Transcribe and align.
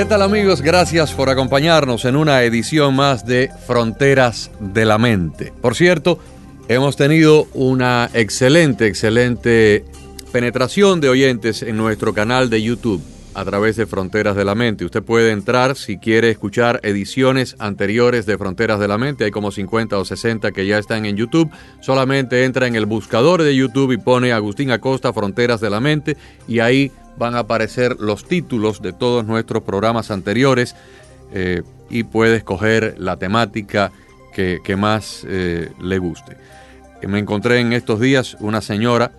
¿Qué 0.00 0.06
tal 0.06 0.22
amigos? 0.22 0.62
Gracias 0.62 1.12
por 1.12 1.28
acompañarnos 1.28 2.06
en 2.06 2.16
una 2.16 2.42
edición 2.42 2.96
más 2.96 3.26
de 3.26 3.50
Fronteras 3.66 4.50
de 4.58 4.86
la 4.86 4.96
Mente. 4.96 5.52
Por 5.60 5.74
cierto, 5.74 6.18
hemos 6.68 6.96
tenido 6.96 7.48
una 7.52 8.08
excelente, 8.14 8.86
excelente 8.86 9.84
penetración 10.32 11.02
de 11.02 11.10
oyentes 11.10 11.60
en 11.60 11.76
nuestro 11.76 12.14
canal 12.14 12.48
de 12.48 12.62
YouTube 12.62 13.02
a 13.34 13.44
través 13.44 13.76
de 13.76 13.86
Fronteras 13.86 14.36
de 14.36 14.44
la 14.46 14.54
Mente. 14.54 14.86
Usted 14.86 15.02
puede 15.02 15.32
entrar 15.32 15.76
si 15.76 15.98
quiere 15.98 16.30
escuchar 16.30 16.80
ediciones 16.82 17.54
anteriores 17.58 18.24
de 18.24 18.38
Fronteras 18.38 18.80
de 18.80 18.88
la 18.88 18.96
Mente. 18.96 19.24
Hay 19.24 19.30
como 19.30 19.50
50 19.50 19.98
o 19.98 20.04
60 20.06 20.50
que 20.52 20.66
ya 20.66 20.78
están 20.78 21.04
en 21.04 21.16
YouTube. 21.16 21.50
Solamente 21.80 22.44
entra 22.44 22.66
en 22.66 22.74
el 22.74 22.86
buscador 22.86 23.42
de 23.42 23.54
YouTube 23.54 23.92
y 23.92 23.98
pone 23.98 24.32
Agustín 24.32 24.70
Acosta 24.70 25.12
Fronteras 25.12 25.60
de 25.60 25.70
la 25.70 25.80
Mente 25.80 26.16
y 26.48 26.60
ahí 26.60 26.90
van 27.20 27.36
a 27.36 27.40
aparecer 27.40 28.00
los 28.00 28.24
títulos 28.24 28.80
de 28.80 28.94
todos 28.94 29.26
nuestros 29.26 29.62
programas 29.62 30.10
anteriores 30.10 30.74
eh, 31.32 31.62
y 31.90 32.04
puede 32.04 32.36
escoger 32.36 32.96
la 32.98 33.18
temática 33.18 33.92
que, 34.32 34.76
más 34.76 35.26
eh, 35.28 35.70
le 35.82 35.98
guste. 35.98 36.38
Me 37.06 37.18
encontré 37.18 37.60
en 37.60 37.74
estos 37.74 38.00
días 38.00 38.38
una 38.40 38.62
señora, 38.62 39.12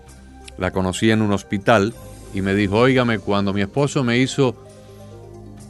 la 0.57 0.71
conocí 0.71 1.11
en 1.11 1.21
un 1.21 1.31
hospital, 1.31 1.93
y 2.33 2.41
me 2.41 2.55
dijo, 2.55 2.79
óigame, 2.79 3.19
cuando 3.19 3.53
mi 3.53 3.61
esposo 3.61 4.03
me 4.03 4.17
hizo 4.17 4.55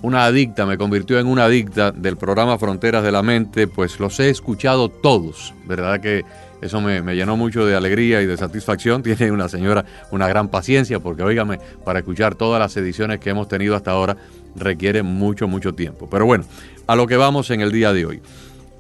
una 0.02 0.24
adicta, 0.24 0.66
me 0.66 0.78
convirtió 0.78 1.20
en 1.20 1.28
una 1.28 1.46
adicta 1.46 1.92
del 1.92 2.16
programa 2.16 2.58
Fronteras 2.58 3.04
de 3.04 3.12
la 3.12 3.24
Mente, 3.24 3.68
pues 3.68 4.00
los 4.00 4.18
he 4.22 4.30
escuchado 4.30 4.88
todos, 4.88 5.54
¿verdad? 5.66 6.00
Que 6.00 6.24
eso 6.62 6.82
me, 6.82 7.02
llenó 7.16 7.38
mucho 7.38 7.66
de 7.66 7.76
alegría 7.76 8.22
y 8.22 8.26
de 8.26 8.38
satisfacción. 8.38 9.04
Tiene 9.04 9.32
una 9.32 9.50
señora 9.50 9.86
una 10.12 10.28
gran 10.28 10.50
paciencia, 10.50 11.00
porque 11.00 11.24
óigame, 11.24 11.60
para 11.84 12.00
escuchar 12.00 12.36
todas 12.36 12.60
las 12.60 12.76
ediciones 12.78 13.20
que 13.20 13.30
hemos 13.30 13.48
tenido 13.48 13.76
hasta 13.76 13.92
ahora 13.92 14.18
requiere 14.56 15.04
mucho, 15.04 15.48
mucho 15.48 15.74
tiempo. 15.74 16.10
Pero 16.10 16.26
bueno, 16.26 16.46
a 16.88 16.96
lo 16.96 17.08
que 17.08 17.18
vamos 17.18 17.50
en 17.52 17.62
el 17.62 17.72
día 17.72 17.94
de 17.94 18.06
hoy. 18.06 18.22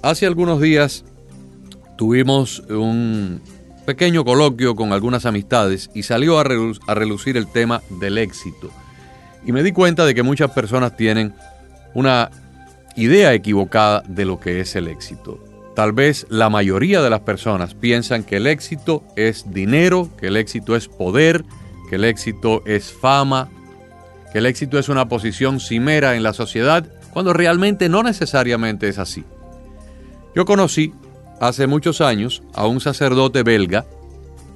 Hace 0.01 0.25
algunos 0.25 0.59
días 0.59 1.05
tuvimos 1.97 2.59
un, 2.69 3.41
pequeño 3.85 4.23
coloquio 4.23 4.75
con 4.75 4.93
algunas 4.93 5.25
amistades 5.25 5.89
y 5.93 6.03
salió 6.03 6.39
a, 6.39 6.43
relucir 6.43 7.37
el 7.37 7.47
tema 7.47 7.81
del 7.99 8.17
éxito. 8.17 8.71
Y 9.45 9.51
me 9.51 9.63
di 9.63 9.71
cuenta 9.71 10.05
de 10.05 10.13
que 10.13 10.23
muchas 10.23 10.51
personas 10.51 10.95
tienen 10.95 11.33
una 11.93 12.29
idea 12.95 13.33
equivocada 13.33 14.03
de 14.07 14.25
lo 14.25 14.39
que 14.39 14.59
es 14.59 14.75
el 14.75 14.87
éxito. 14.87 15.43
Tal 15.75 15.93
vez 15.93 16.25
la 16.29 16.49
mayoría 16.49 17.01
de 17.01 17.09
las 17.09 17.21
personas 17.21 17.75
piensan 17.75 18.23
que 18.23 18.37
el 18.37 18.47
éxito 18.47 19.03
es 19.15 19.53
dinero, 19.53 20.09
que 20.19 20.27
el 20.27 20.37
éxito 20.37 20.75
es 20.75 20.87
poder, 20.87 21.45
que 21.89 21.95
el 21.95 22.03
éxito 22.03 22.61
es 22.65 22.91
fama, 22.91 23.49
que 24.31 24.39
el 24.39 24.45
éxito 24.45 24.77
es 24.77 24.89
una 24.89 25.07
posición 25.07 25.59
cimera 25.59 26.15
en 26.15 26.23
la 26.23 26.33
sociedad, 26.33 26.85
cuando 27.13 27.33
realmente 27.33 27.89
no 27.89 28.03
necesariamente 28.03 28.87
es 28.89 28.97
así. 28.99 29.23
Yo 30.35 30.45
conocí 30.45 30.93
hace 31.39 31.67
muchos 31.67 32.01
años 32.01 32.43
a 32.53 32.67
un 32.67 32.81
sacerdote 32.81 33.43
belga 33.43 33.85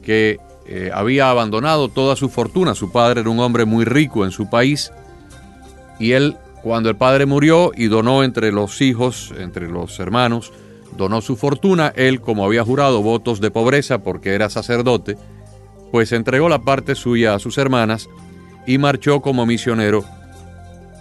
que 0.01 0.37
eh, 0.67 0.91
había 0.93 1.29
abandonado 1.29 1.89
toda 1.89 2.15
su 2.15 2.29
fortuna. 2.29 2.75
Su 2.75 2.91
padre 2.91 3.21
era 3.21 3.29
un 3.29 3.39
hombre 3.39 3.65
muy 3.65 3.85
rico 3.85 4.25
en 4.25 4.31
su 4.31 4.49
país 4.49 4.91
y 5.99 6.11
él, 6.11 6.37
cuando 6.63 6.89
el 6.89 6.95
padre 6.95 7.25
murió 7.25 7.71
y 7.75 7.87
donó 7.87 8.23
entre 8.23 8.51
los 8.51 8.81
hijos, 8.81 9.33
entre 9.37 9.67
los 9.67 9.99
hermanos, 9.99 10.51
donó 10.97 11.21
su 11.21 11.35
fortuna, 11.35 11.91
él, 11.95 12.21
como 12.21 12.45
había 12.45 12.63
jurado 12.63 13.01
votos 13.01 13.41
de 13.41 13.51
pobreza 13.51 14.03
porque 14.03 14.33
era 14.33 14.49
sacerdote, 14.49 15.17
pues 15.91 16.11
entregó 16.11 16.49
la 16.49 16.63
parte 16.63 16.95
suya 16.95 17.35
a 17.35 17.39
sus 17.39 17.57
hermanas 17.57 18.09
y 18.67 18.77
marchó 18.77 19.21
como 19.21 19.45
misionero 19.45 20.03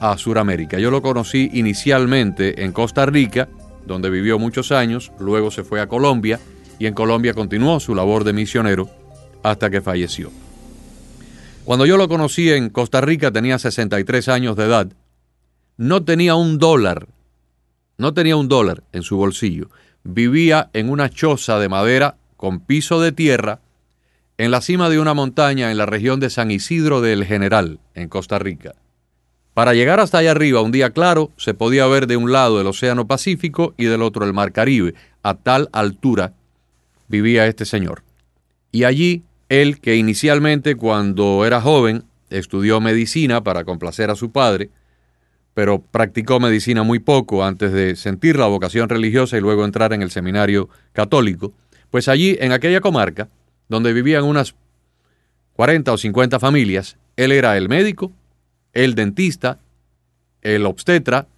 a 0.01 0.19
Sudamérica. 0.19 0.79
Yo 0.79 0.91
lo 0.91 1.03
conocí 1.03 1.51
inicialmente 1.53 2.65
en 2.65 2.73
Costa 2.73 3.07
Rica, 3.07 3.49
donde 3.87 4.11
vivió 4.11 4.39
muchos 4.39 4.73
años, 4.73 5.13
luego 5.19 5.51
se 5.51 5.65
fue 5.65 5.81
a 5.81 5.89
Colombia 5.89 6.41
y 6.79 6.87
en 6.87 6.95
Colombia 6.95 7.35
continuó 7.35 7.81
su 7.81 7.95
labor 7.95 8.25
de 8.25 8.33
misionero 8.33 8.89
hasta 9.43 9.71
que 9.71 9.81
falleció. 9.81 10.31
Cuando 11.65 11.87
yo 11.87 11.97
lo 11.97 12.09
conocí 12.09 12.51
en 12.51 12.69
Costa 12.69 13.01
Rica 13.01 13.31
tenía 13.31 13.59
63 13.59 14.29
años 14.29 14.57
de 14.57 14.65
edad, 14.65 14.89
no 15.77 16.05
tenía 16.05 16.35
un 16.35 16.59
dólar, 16.59 17.09
no 17.99 18.15
tenía 18.15 18.37
un 18.37 18.49
dólar 18.49 18.83
en 18.93 19.03
su 19.03 19.17
bolsillo, 19.17 19.71
vivía 20.03 20.71
en 20.73 20.91
una 20.91 21.11
choza 21.11 21.59
de 21.59 21.69
madera 21.69 22.17
con 22.37 22.61
piso 22.61 23.01
de 23.01 23.13
tierra 23.13 23.61
en 24.37 24.51
la 24.51 24.61
cima 24.61 24.91
de 24.91 24.99
una 24.99 25.15
montaña 25.15 25.71
en 25.71 25.79
la 25.79 25.87
región 25.87 26.21
de 26.21 26.31
San 26.31 26.51
Isidro 26.51 27.01
del 27.01 27.25
General, 27.25 27.79
en 27.95 28.09
Costa 28.09 28.39
Rica. 28.39 28.75
Para 29.55 29.75
llegar 29.75 30.01
hasta 30.01 30.19
allá 30.19 30.33
arriba, 30.33 30.61
un 30.61 30.73
día 30.73 30.91
claro, 30.91 31.31
se 31.37 31.55
podía 31.55 31.87
ver 31.87 32.09
de 32.09 32.17
un 32.17 32.33
lado 32.33 32.61
el 32.61 32.67
Océano 32.67 33.07
Pacífico 33.07 33.73
y 33.77 33.85
del 33.85 34.03
otro 34.03 34.25
el 34.25 34.33
Mar 34.33 34.51
Caribe. 34.51 34.95
A 35.23 35.35
tal 35.35 35.69
altura 35.73 36.33
vivía 37.07 37.47
este 37.47 37.65
señor. 37.65 38.03
Y 38.73 38.83
allí, 38.83 39.23
él, 39.49 39.81
que 39.81 39.95
inicialmente 39.95 40.75
cuando 40.75 41.47
era 41.47 41.61
joven 41.61 42.03
estudió 42.31 42.81
medicina 42.81 43.45
para 43.45 43.63
complacer 43.63 44.11
a 44.11 44.17
su 44.17 44.33
padre, 44.33 44.71
pero 45.55 45.81
practicó 45.81 46.41
medicina 46.41 46.83
muy 46.83 46.99
poco 46.99 47.45
antes 47.45 47.73
de 47.73 47.95
sentir 47.97 48.37
la 48.37 48.47
vocación 48.47 48.89
religiosa 48.89 49.39
y 49.39 49.41
luego 49.41 49.65
entrar 49.65 49.93
en 49.93 50.03
el 50.03 50.11
seminario 50.11 50.69
católico, 50.93 51.53
pues 51.91 52.09
allí, 52.09 52.37
en 52.41 52.51
aquella 52.51 52.81
comarca, 52.81 53.29
donde 53.69 53.93
vivían 53.93 54.25
unas 54.25 54.57
40 55.55 55.93
o 55.93 55.97
50 55.97 56.41
familias, 56.41 56.97
él 57.17 57.31
era 57.31 57.57
el 57.57 57.69
médico, 57.69 58.13
el 58.73 58.97
dentista, 58.97 59.61
el 60.43 60.67
obstetra, 60.67 61.29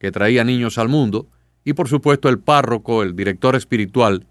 que 0.00 0.10
traía 0.10 0.42
niños 0.42 0.78
al 0.78 0.88
mundo, 0.88 1.28
y 1.64 1.74
por 1.74 1.88
supuesto 1.88 2.28
el 2.28 2.40
párroco, 2.40 3.04
el 3.04 3.14
director 3.14 3.54
espiritual 3.54 4.26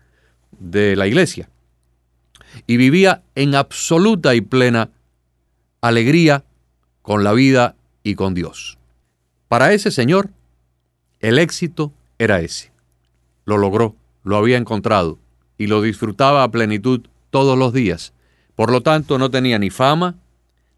de 0.59 0.97
la 0.97 1.07
iglesia. 1.07 1.49
Y 2.67 2.75
vivía 2.75 3.23
en 3.35 3.55
absoluta 3.55 4.35
y 4.35 4.41
plena 4.41 4.89
alegría 5.79 6.43
con 7.01 7.23
la 7.23 7.31
vida 7.31 7.75
y 8.03 8.15
con 8.15 8.33
Dios. 8.33 8.77
Para 9.51 9.73
ese 9.73 9.91
señor, 9.91 10.29
el 11.19 11.37
éxito 11.37 11.91
era 12.17 12.39
ese. 12.39 12.71
Lo 13.43 13.57
logró, 13.57 13.97
lo 14.23 14.37
había 14.37 14.55
encontrado 14.55 15.19
y 15.57 15.67
lo 15.67 15.81
disfrutaba 15.81 16.43
a 16.43 16.51
plenitud 16.51 17.01
todos 17.31 17.57
los 17.57 17.73
días. 17.73 18.13
Por 18.55 18.71
lo 18.71 18.79
tanto, 18.79 19.17
no 19.17 19.29
tenía 19.29 19.59
ni 19.59 19.69
fama, 19.69 20.15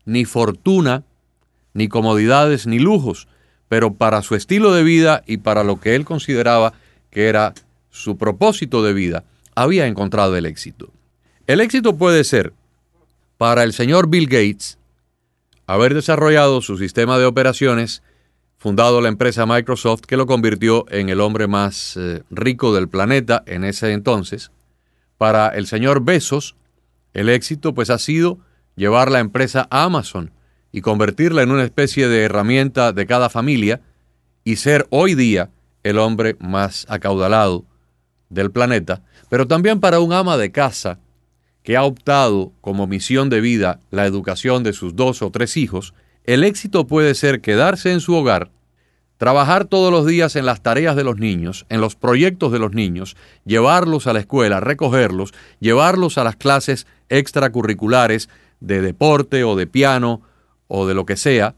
ni 0.06 0.26
fortuna, 0.26 1.04
ni 1.76 1.88
comodidades, 1.88 2.66
ni 2.66 2.80
lujos, 2.80 3.28
pero 3.70 3.94
para 3.94 4.24
su 4.24 4.34
estilo 4.34 4.74
de 4.74 4.82
vida 4.82 5.24
y 5.28 5.38
para 5.38 5.64
lo 5.64 5.80
que 5.80 5.94
él 5.94 6.04
consideraba 6.04 6.74
que 7.12 7.28
era 7.28 7.54
su 7.92 8.18
propósito 8.18 8.82
de 8.82 8.94
vida, 8.94 9.24
había 9.54 9.86
encontrado 9.86 10.36
el 10.36 10.48
éxito. 10.48 10.90
El 11.46 11.62
éxito 11.62 11.96
puede 11.96 12.24
ser, 12.24 12.54
para 13.38 13.62
el 13.62 13.72
señor 13.72 14.10
Bill 14.10 14.26
Gates, 14.26 14.80
haber 15.68 15.94
desarrollado 15.94 16.64
su 16.64 16.80
sistema 16.80 17.20
de 17.20 17.26
operaciones, 17.26 18.02
fundado 18.64 19.02
la 19.02 19.10
empresa 19.10 19.46
Microsoft, 19.46 20.04
que 20.08 20.16
lo 20.16 20.26
convirtió 20.26 20.86
en 20.90 21.10
el 21.10 21.20
hombre 21.20 21.48
más 21.48 21.98
eh, 21.98 22.24
rico 22.30 22.74
del 22.74 22.88
planeta 22.88 23.44
en 23.46 23.66
ese 23.66 23.92
entonces. 23.92 24.52
Para 25.18 25.50
el 25.50 25.68
señor 25.68 26.06
Bezos, 26.06 26.56
el 27.14 27.28
éxito 27.28 27.74
pues 27.74 27.90
ha 27.90 28.00
sido 28.00 28.40
llevar 28.78 29.12
la 29.12 29.20
empresa 29.20 29.68
a 29.70 29.84
Amazon, 29.84 30.32
y 30.72 30.82
convertirla 30.82 31.44
en 31.44 31.52
una 31.52 31.64
especie 31.64 32.08
de 32.08 32.24
herramienta 32.24 32.94
de 32.94 33.06
cada 33.06 33.30
familia 33.30 33.82
y 34.46 34.56
ser 34.56 34.88
hoy 34.90 35.14
día 35.14 35.52
el 35.84 36.00
hombre 36.00 36.38
más 36.40 36.86
acaudalado 36.88 37.66
del 38.30 38.50
planeta, 38.50 39.04
pero 39.30 39.46
también 39.46 39.82
para 39.82 40.00
un 40.00 40.14
ama 40.14 40.38
de 40.38 40.54
casa 40.54 41.00
que 41.64 41.76
ha 41.76 41.84
optado 41.84 42.54
como 42.62 42.88
misión 42.88 43.30
de 43.30 43.42
vida 43.42 43.82
la 43.92 44.06
educación 44.06 44.64
de 44.64 44.72
sus 44.72 44.96
dos 44.96 45.22
o 45.22 45.32
tres 45.32 45.58
hijos, 45.58 45.94
el 46.26 46.44
éxito 46.44 46.88
puede 46.88 47.16
ser 47.16 47.42
quedarse 47.42 47.92
en 47.92 48.00
su 48.00 48.16
hogar, 48.16 48.50
trabajar 49.18 49.66
todos 49.66 49.92
los 49.92 50.06
días 50.06 50.36
en 50.36 50.46
las 50.46 50.62
tareas 50.62 50.96
de 50.96 51.04
los 51.04 51.18
niños, 51.18 51.66
en 51.70 51.82
los 51.82 51.96
proyectos 51.96 52.52
de 52.52 52.60
los 52.60 52.74
niños, 52.74 53.16
llevarlos 53.46 54.08
a 54.08 54.14
la 54.14 54.20
escuela, 54.20 54.60
recogerlos, 54.60 55.34
llevarlos 55.60 56.18
a 56.18 56.24
las 56.24 56.36
clases 56.36 56.88
extracurriculares 57.10 58.30
de 58.60 58.82
deporte 58.82 59.44
o 59.44 59.56
de 59.56 59.68
piano 59.68 60.22
o 60.68 60.88
de 60.88 60.94
lo 60.94 61.06
que 61.06 61.18
sea, 61.18 61.56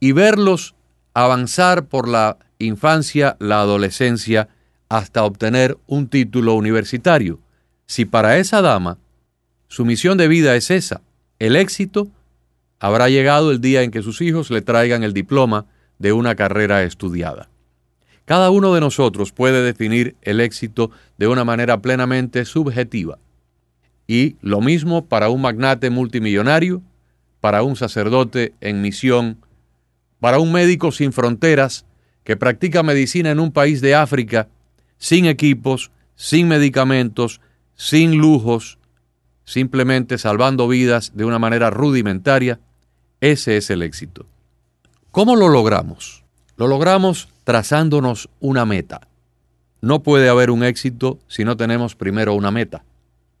y 0.00 0.12
verlos 0.12 0.74
avanzar 1.14 1.86
por 1.86 2.08
la 2.08 2.38
infancia, 2.58 3.36
la 3.38 3.60
adolescencia, 3.60 4.48
hasta 4.88 5.24
obtener 5.24 5.78
un 5.86 6.08
título 6.08 6.54
universitario. 6.54 7.38
Si 7.86 8.04
para 8.04 8.38
esa 8.38 8.60
dama 8.62 8.98
su 9.68 9.84
misión 9.84 10.18
de 10.18 10.28
vida 10.28 10.54
es 10.54 10.70
esa, 10.70 11.00
el 11.38 11.56
éxito, 11.56 12.08
habrá 12.82 13.08
llegado 13.08 13.52
el 13.52 13.60
día 13.60 13.82
en 13.82 13.92
que 13.92 14.02
sus 14.02 14.20
hijos 14.20 14.50
le 14.50 14.60
traigan 14.60 15.04
el 15.04 15.12
diploma 15.12 15.66
de 16.00 16.12
una 16.12 16.34
carrera 16.34 16.82
estudiada. 16.82 17.48
Cada 18.24 18.50
uno 18.50 18.74
de 18.74 18.80
nosotros 18.80 19.30
puede 19.30 19.62
definir 19.62 20.16
el 20.20 20.40
éxito 20.40 20.90
de 21.16 21.28
una 21.28 21.44
manera 21.44 21.80
plenamente 21.80 22.44
subjetiva. 22.44 23.20
Y 24.08 24.34
lo 24.40 24.60
mismo 24.60 25.06
para 25.06 25.28
un 25.28 25.42
magnate 25.42 25.90
multimillonario, 25.90 26.82
para 27.40 27.62
un 27.62 27.76
sacerdote 27.76 28.52
en 28.60 28.82
misión, 28.82 29.38
para 30.18 30.40
un 30.40 30.50
médico 30.50 30.90
sin 30.90 31.12
fronteras 31.12 31.86
que 32.24 32.36
practica 32.36 32.82
medicina 32.82 33.30
en 33.30 33.38
un 33.38 33.52
país 33.52 33.80
de 33.80 33.94
África 33.94 34.48
sin 34.98 35.26
equipos, 35.26 35.92
sin 36.16 36.48
medicamentos, 36.48 37.40
sin 37.76 38.18
lujos, 38.18 38.80
simplemente 39.44 40.18
salvando 40.18 40.66
vidas 40.66 41.12
de 41.14 41.24
una 41.24 41.38
manera 41.38 41.70
rudimentaria, 41.70 42.58
ese 43.22 43.56
es 43.56 43.70
el 43.70 43.82
éxito. 43.82 44.26
¿Cómo 45.12 45.36
lo 45.36 45.48
logramos? 45.48 46.24
Lo 46.56 46.66
logramos 46.66 47.28
trazándonos 47.44 48.28
una 48.40 48.66
meta. 48.66 49.06
No 49.80 50.02
puede 50.02 50.28
haber 50.28 50.50
un 50.50 50.64
éxito 50.64 51.20
si 51.28 51.44
no 51.44 51.56
tenemos 51.56 51.94
primero 51.94 52.34
una 52.34 52.50
meta, 52.50 52.84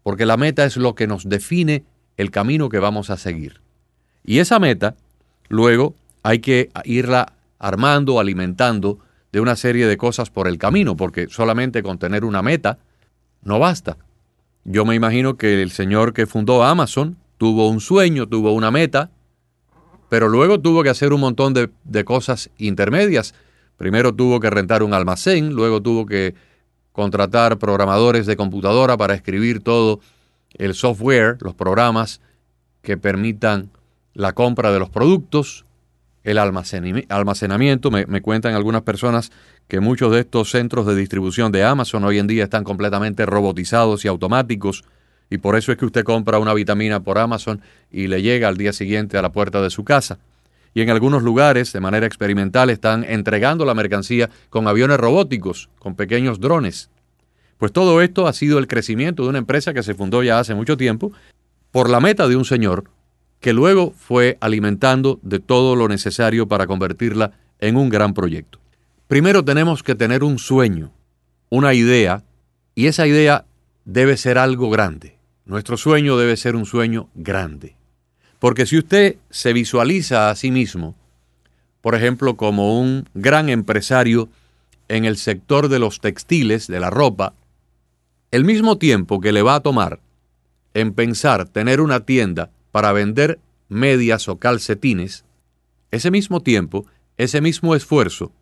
porque 0.04 0.24
la 0.24 0.36
meta 0.36 0.64
es 0.64 0.76
lo 0.76 0.94
que 0.94 1.08
nos 1.08 1.28
define 1.28 1.82
el 2.16 2.30
camino 2.30 2.68
que 2.68 2.78
vamos 2.78 3.10
a 3.10 3.16
seguir. 3.16 3.60
Y 4.24 4.38
esa 4.38 4.60
meta, 4.60 4.94
luego, 5.48 5.96
hay 6.22 6.38
que 6.38 6.70
irla 6.84 7.32
armando, 7.58 8.20
alimentando 8.20 9.00
de 9.32 9.40
una 9.40 9.56
serie 9.56 9.88
de 9.88 9.96
cosas 9.96 10.30
por 10.30 10.46
el 10.46 10.58
camino, 10.58 10.96
porque 10.96 11.26
solamente 11.28 11.82
con 11.82 11.98
tener 11.98 12.24
una 12.24 12.40
meta 12.40 12.78
no 13.42 13.58
basta. 13.58 13.96
Yo 14.62 14.84
me 14.84 14.94
imagino 14.94 15.36
que 15.36 15.60
el 15.60 15.72
señor 15.72 16.12
que 16.12 16.28
fundó 16.28 16.62
Amazon 16.62 17.16
tuvo 17.36 17.68
un 17.68 17.80
sueño, 17.80 18.28
tuvo 18.28 18.52
una 18.52 18.70
meta, 18.70 19.10
pero 20.12 20.28
luego 20.28 20.60
tuvo 20.60 20.82
que 20.82 20.90
hacer 20.90 21.14
un 21.14 21.22
montón 21.22 21.54
de, 21.54 21.70
de 21.84 22.04
cosas 22.04 22.50
intermedias. 22.58 23.32
Primero 23.78 24.14
tuvo 24.14 24.40
que 24.40 24.50
rentar 24.50 24.82
un 24.82 24.92
almacén, 24.92 25.54
luego 25.54 25.80
tuvo 25.80 26.04
que 26.04 26.34
contratar 26.92 27.56
programadores 27.56 28.26
de 28.26 28.36
computadora 28.36 28.98
para 28.98 29.14
escribir 29.14 29.62
todo 29.62 30.00
el 30.52 30.74
software, 30.74 31.38
los 31.40 31.54
programas 31.54 32.20
que 32.82 32.98
permitan 32.98 33.70
la 34.12 34.34
compra 34.34 34.70
de 34.70 34.80
los 34.80 34.90
productos, 34.90 35.64
el 36.24 36.36
almacenamiento. 36.36 37.90
Me, 37.90 38.04
me, 38.04 38.20
cuentan 38.20 38.54
algunas 38.54 38.82
personas 38.82 39.32
que 39.66 39.80
muchos 39.80 40.12
de 40.12 40.20
estos 40.20 40.50
centros 40.50 40.84
de 40.84 40.94
distribución 40.94 41.52
de 41.52 41.64
Amazon 41.64 42.04
hoy 42.04 42.18
en 42.18 42.26
día 42.26 42.44
están 42.44 42.64
completamente 42.64 43.24
robotizados 43.24 44.04
y 44.04 44.08
automáticos 44.08 44.84
y 45.30 45.38
por 45.38 45.56
eso 45.56 45.72
es 45.72 45.78
que 45.78 45.86
usted 45.86 46.04
compra 46.04 46.38
una 46.38 46.54
vitamina 46.54 47.00
por 47.00 47.18
Amazon 47.18 47.60
y 47.90 48.06
le 48.06 48.22
llega 48.22 48.48
al 48.48 48.56
día 48.56 48.72
siguiente 48.72 49.16
a 49.16 49.22
la 49.22 49.32
puerta 49.32 49.62
de 49.62 49.70
su 49.70 49.84
casa. 49.84 50.18
Y 50.74 50.80
en 50.80 50.90
algunos 50.90 51.22
lugares, 51.22 51.72
de 51.72 51.80
manera 51.80 52.06
experimental, 52.06 52.70
están 52.70 53.04
entregando 53.04 53.64
la 53.64 53.74
mercancía 53.74 54.30
con 54.50 54.68
aviones 54.68 54.98
robóticos, 54.98 55.68
con 55.78 55.94
pequeños 55.94 56.40
drones. 56.40 56.90
Pues 57.58 57.72
todo 57.72 58.00
esto 58.02 58.26
ha 58.26 58.32
sido 58.32 58.58
el 58.58 58.66
crecimiento 58.66 59.22
de 59.22 59.28
una 59.28 59.38
empresa 59.38 59.74
que 59.74 59.82
se 59.82 59.94
fundó 59.94 60.22
ya 60.22 60.38
hace 60.38 60.54
mucho 60.54 60.76
tiempo 60.76 61.12
por 61.70 61.88
la 61.88 62.00
meta 62.00 62.26
de 62.28 62.36
un 62.36 62.44
señor 62.44 62.84
que 63.42 63.52
luego 63.52 63.92
fue 63.98 64.38
alimentando 64.40 65.18
de 65.22 65.40
todo 65.40 65.74
lo 65.74 65.88
necesario 65.88 66.46
para 66.46 66.66
convertirla 66.66 67.32
en 67.58 67.76
un 67.76 67.88
gran 67.88 68.14
proyecto. 68.14 68.60
Primero 69.08 69.44
tenemos 69.44 69.82
que 69.82 69.96
tener 69.96 70.22
un 70.22 70.38
sueño, 70.38 70.92
una 71.50 71.74
idea, 71.74 72.22
y 72.74 72.86
esa 72.86 73.06
idea 73.06 73.44
debe 73.84 74.16
ser 74.16 74.38
algo 74.38 74.70
grande. 74.70 75.16
Nuestro 75.44 75.76
sueño 75.76 76.16
debe 76.16 76.36
ser 76.36 76.56
un 76.56 76.66
sueño 76.66 77.08
grande. 77.14 77.76
Porque 78.38 78.66
si 78.66 78.78
usted 78.78 79.16
se 79.30 79.52
visualiza 79.52 80.30
a 80.30 80.36
sí 80.36 80.50
mismo, 80.50 80.94
por 81.80 81.94
ejemplo, 81.94 82.36
como 82.36 82.80
un 82.80 83.08
gran 83.14 83.48
empresario 83.48 84.28
en 84.88 85.04
el 85.04 85.16
sector 85.16 85.68
de 85.68 85.78
los 85.78 86.00
textiles, 86.00 86.66
de 86.66 86.80
la 86.80 86.90
ropa, 86.90 87.34
el 88.30 88.44
mismo 88.44 88.78
tiempo 88.78 89.20
que 89.20 89.32
le 89.32 89.42
va 89.42 89.56
a 89.56 89.60
tomar 89.60 90.00
en 90.74 90.94
pensar 90.94 91.48
tener 91.48 91.80
una 91.80 92.00
tienda 92.00 92.50
para 92.70 92.92
vender 92.92 93.38
medias 93.68 94.28
o 94.28 94.38
calcetines, 94.38 95.24
ese 95.90 96.10
mismo 96.10 96.40
tiempo, 96.40 96.86
ese 97.18 97.40
mismo 97.40 97.74
esfuerzo 97.74 98.32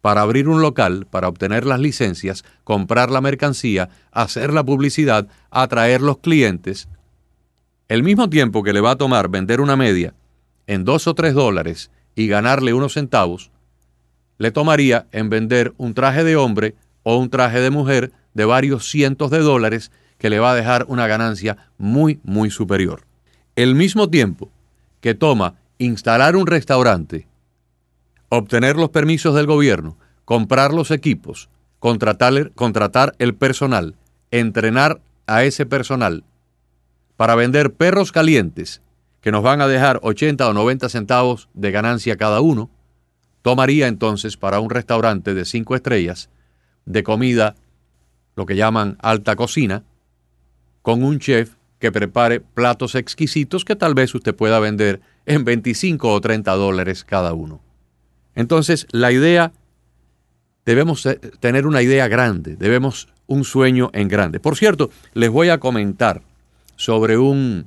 para 0.00 0.22
abrir 0.22 0.48
un 0.48 0.62
local, 0.62 1.06
para 1.10 1.28
obtener 1.28 1.66
las 1.66 1.80
licencias, 1.80 2.44
comprar 2.64 3.10
la 3.10 3.20
mercancía, 3.20 3.90
hacer 4.12 4.52
la 4.52 4.64
publicidad, 4.64 5.28
atraer 5.50 6.00
los 6.00 6.18
clientes, 6.18 6.88
el 7.88 8.02
mismo 8.02 8.28
tiempo 8.28 8.62
que 8.62 8.72
le 8.74 8.82
va 8.82 8.92
a 8.92 8.96
tomar 8.96 9.28
vender 9.28 9.60
una 9.60 9.76
media 9.76 10.14
en 10.66 10.84
dos 10.84 11.06
o 11.06 11.14
tres 11.14 11.32
dólares 11.32 11.90
y 12.14 12.26
ganarle 12.26 12.74
unos 12.74 12.92
centavos, 12.92 13.50
le 14.36 14.50
tomaría 14.50 15.06
en 15.10 15.30
vender 15.30 15.72
un 15.78 15.94
traje 15.94 16.22
de 16.22 16.36
hombre 16.36 16.74
o 17.02 17.16
un 17.16 17.30
traje 17.30 17.60
de 17.60 17.70
mujer 17.70 18.12
de 18.34 18.44
varios 18.44 18.88
cientos 18.88 19.30
de 19.30 19.38
dólares 19.38 19.90
que 20.18 20.30
le 20.30 20.38
va 20.38 20.52
a 20.52 20.54
dejar 20.54 20.84
una 20.88 21.06
ganancia 21.06 21.56
muy, 21.78 22.20
muy 22.22 22.50
superior. 22.50 23.04
El 23.56 23.74
mismo 23.74 24.10
tiempo 24.10 24.50
que 25.00 25.14
toma 25.14 25.54
instalar 25.78 26.36
un 26.36 26.46
restaurante, 26.46 27.26
obtener 28.28 28.76
los 28.76 28.90
permisos 28.90 29.34
del 29.34 29.46
gobierno, 29.46 29.96
comprar 30.24 30.72
los 30.72 30.90
equipos, 30.90 31.48
contratar, 31.78 33.14
el 33.18 33.34
personal, 33.34 33.94
entrenar 34.30 35.00
a 35.26 35.44
ese 35.44 35.66
personal 35.66 36.24
para 37.16 37.34
vender 37.34 37.72
perros 37.72 38.12
calientes 38.12 38.82
que 39.20 39.32
nos 39.32 39.42
van 39.42 39.60
a 39.60 39.66
dejar 39.68 39.98
80 40.02 40.48
o 40.48 40.52
90 40.52 40.88
centavos 40.88 41.48
de 41.54 41.70
ganancia 41.70 42.16
cada 42.16 42.40
uno, 42.40 42.70
tomaría 43.42 43.88
entonces 43.88 44.36
para 44.36 44.60
un 44.60 44.70
restaurante 44.70 45.34
de 45.34 45.44
cinco 45.44 45.74
estrellas 45.74 46.30
de 46.84 47.02
comida, 47.02 47.54
lo 48.36 48.46
que 48.46 48.56
llaman 48.56 48.96
alta 49.00 49.36
cocina, 49.36 49.84
con 50.82 51.02
un 51.02 51.18
chef 51.18 51.54
que 51.78 51.92
prepare 51.92 52.40
platos 52.40 52.94
exquisitos 52.94 53.64
que 53.64 53.76
tal 53.76 53.94
vez 53.94 54.14
usted 54.14 54.34
pueda 54.34 54.58
vender 54.58 55.00
en 55.26 55.44
25 55.44 56.12
o 56.12 56.20
30 56.20 56.52
dólares 56.54 57.04
cada 57.04 57.32
uno. 57.34 57.60
Entonces, 58.38 58.86
la 58.92 59.10
idea, 59.10 59.50
debemos 60.64 61.08
tener 61.40 61.66
una 61.66 61.82
idea 61.82 62.06
grande, 62.06 62.54
debemos 62.54 63.08
un 63.26 63.42
sueño 63.42 63.90
en 63.92 64.06
grande. 64.06 64.38
Por 64.38 64.56
cierto, 64.56 64.90
les 65.12 65.28
voy 65.28 65.48
a 65.48 65.58
comentar 65.58 66.22
sobre 66.76 67.18
un 67.18 67.66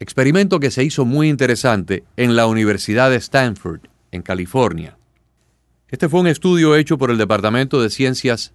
experimento 0.00 0.58
que 0.58 0.72
se 0.72 0.82
hizo 0.82 1.04
muy 1.04 1.28
interesante 1.28 2.02
en 2.16 2.34
la 2.34 2.48
Universidad 2.48 3.10
de 3.10 3.16
Stanford, 3.18 3.82
en 4.10 4.22
California. 4.22 4.98
Este 5.86 6.08
fue 6.08 6.18
un 6.18 6.26
estudio 6.26 6.74
hecho 6.74 6.98
por 6.98 7.12
el 7.12 7.18
Departamento 7.18 7.80
de 7.80 7.90
Ciencias 7.90 8.52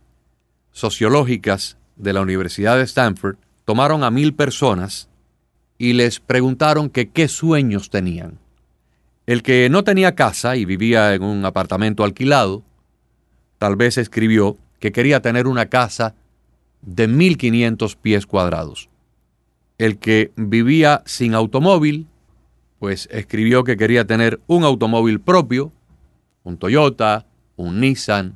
Sociológicas 0.73 1.77
de 1.95 2.11
la 2.11 2.19
Universidad 2.19 2.75
de 2.75 2.83
Stanford 2.83 3.37
tomaron 3.63 4.03
a 4.03 4.11
mil 4.11 4.33
personas 4.33 5.07
y 5.77 5.93
les 5.93 6.19
preguntaron 6.19 6.89
que 6.89 7.07
qué 7.07 7.29
sueños 7.29 7.89
tenían. 7.89 8.37
El 9.25 9.41
que 9.41 9.69
no 9.69 9.83
tenía 9.83 10.13
casa 10.13 10.55
y 10.55 10.65
vivía 10.65 11.13
en 11.15 11.23
un 11.23 11.45
apartamento 11.45 12.03
alquilado, 12.03 12.63
tal 13.57 13.75
vez 13.75 13.97
escribió 13.97 14.57
que 14.79 14.91
quería 14.91 15.21
tener 15.21 15.47
una 15.47 15.65
casa 15.65 16.13
de 16.81 17.07
1500 17.07 17.95
pies 17.95 18.27
cuadrados. 18.27 18.89
El 19.79 19.97
que 19.97 20.31
vivía 20.35 21.01
sin 21.05 21.33
automóvil, 21.33 22.07
pues 22.77 23.09
escribió 23.11 23.63
que 23.63 23.77
quería 23.77 24.05
tener 24.05 24.39
un 24.45 24.63
automóvil 24.63 25.19
propio, 25.19 25.71
un 26.43 26.57
Toyota, 26.57 27.25
un 27.55 27.79
Nissan, 27.79 28.35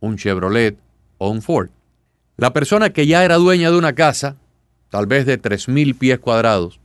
un 0.00 0.18
Chevrolet 0.18 0.76
o 1.16 1.30
un 1.30 1.40
Ford. 1.40 1.70
La 2.36 2.52
persona 2.52 2.90
que 2.90 3.06
ya 3.06 3.24
era 3.24 3.36
dueña 3.36 3.70
de 3.70 3.78
una 3.78 3.94
casa, 3.94 4.36
tal 4.90 5.06
vez 5.06 5.24
de 5.24 5.40
3.000 5.40 5.96
pies 5.96 6.18
cuadrados, 6.18 6.78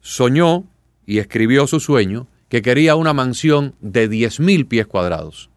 soñó 0.00 0.64
y 1.04 1.18
escribió 1.18 1.66
su 1.66 1.78
sueño 1.78 2.26
que 2.54 2.62
quería 2.62 2.94
una 2.94 3.12
mansión 3.12 3.74
de 3.80 4.08
10.000 4.08 4.68
pies 4.68 4.86
cuadrados. 4.86 5.50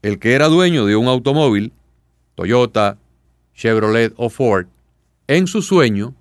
El 0.00 0.20
que 0.20 0.34
era 0.34 0.46
dueño 0.46 0.86
de 0.86 0.94
un 0.94 1.08
automóvil, 1.08 1.72
Toyota, 2.36 2.98
Chevrolet 3.56 4.12
o 4.16 4.30
Ford, 4.30 4.68
en 5.26 5.48
su 5.48 5.60
sueño, 5.60 6.14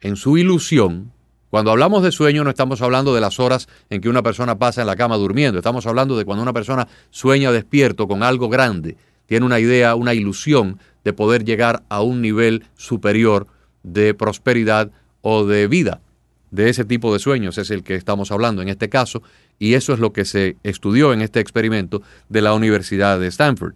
en 0.00 0.14
su 0.14 0.38
ilusión, 0.38 1.10
Cuando 1.48 1.72
hablamos 1.72 2.04
de 2.04 2.12
sueño 2.12 2.44
no 2.44 2.50
estamos 2.50 2.80
hablando 2.80 3.12
de 3.12 3.20
las 3.20 3.40
horas 3.40 3.66
en 3.88 4.00
que 4.00 4.08
una 4.08 4.22
persona 4.22 4.56
pasa 4.56 4.82
en 4.82 4.86
la 4.86 4.94
cama 4.94 5.16
durmiendo, 5.16 5.58
estamos 5.58 5.84
hablando 5.84 6.16
de 6.16 6.24
cuando 6.24 6.44
una 6.44 6.52
persona 6.52 6.86
sueña 7.10 7.50
despierto 7.50 8.06
con 8.06 8.22
algo 8.22 8.48
grande, 8.48 8.96
tiene 9.26 9.46
una 9.46 9.58
idea, 9.58 9.96
una 9.96 10.14
ilusión 10.14 10.78
de 11.02 11.12
poder 11.12 11.44
llegar 11.44 11.82
a 11.88 12.02
un 12.02 12.22
nivel 12.22 12.66
superior 12.76 13.48
de 13.82 14.14
prosperidad 14.14 14.92
o 15.22 15.44
de 15.44 15.66
vida. 15.66 16.02
De 16.50 16.68
ese 16.68 16.84
tipo 16.84 17.12
de 17.12 17.20
sueños 17.20 17.58
es 17.58 17.70
el 17.70 17.82
que 17.82 17.94
estamos 17.94 18.32
hablando 18.32 18.62
en 18.62 18.68
este 18.68 18.88
caso, 18.88 19.22
y 19.58 19.74
eso 19.74 19.92
es 19.92 20.00
lo 20.00 20.12
que 20.12 20.24
se 20.24 20.56
estudió 20.62 21.12
en 21.12 21.22
este 21.22 21.40
experimento 21.40 22.02
de 22.28 22.40
la 22.40 22.54
Universidad 22.54 23.20
de 23.20 23.28
Stanford. 23.28 23.74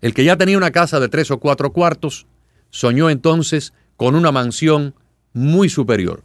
El 0.00 0.14
que 0.14 0.24
ya 0.24 0.36
tenía 0.36 0.56
una 0.56 0.70
casa 0.70 1.00
de 1.00 1.08
tres 1.08 1.30
o 1.30 1.38
cuatro 1.38 1.72
cuartos, 1.72 2.26
soñó 2.70 3.10
entonces 3.10 3.72
con 3.96 4.14
una 4.14 4.30
mansión 4.30 4.94
muy 5.32 5.68
superior. 5.68 6.22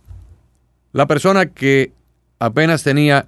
La 0.92 1.08
persona 1.08 1.48
que 1.48 1.92
apenas 2.38 2.84
tenía 2.84 3.27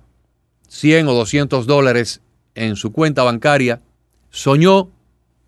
100 0.67 1.07
o 1.07 1.13
200 1.13 1.65
dólares 1.65 2.21
en 2.53 2.75
su 2.75 2.91
cuenta 2.91 3.23
bancaria, 3.23 3.81
soñó 4.29 4.89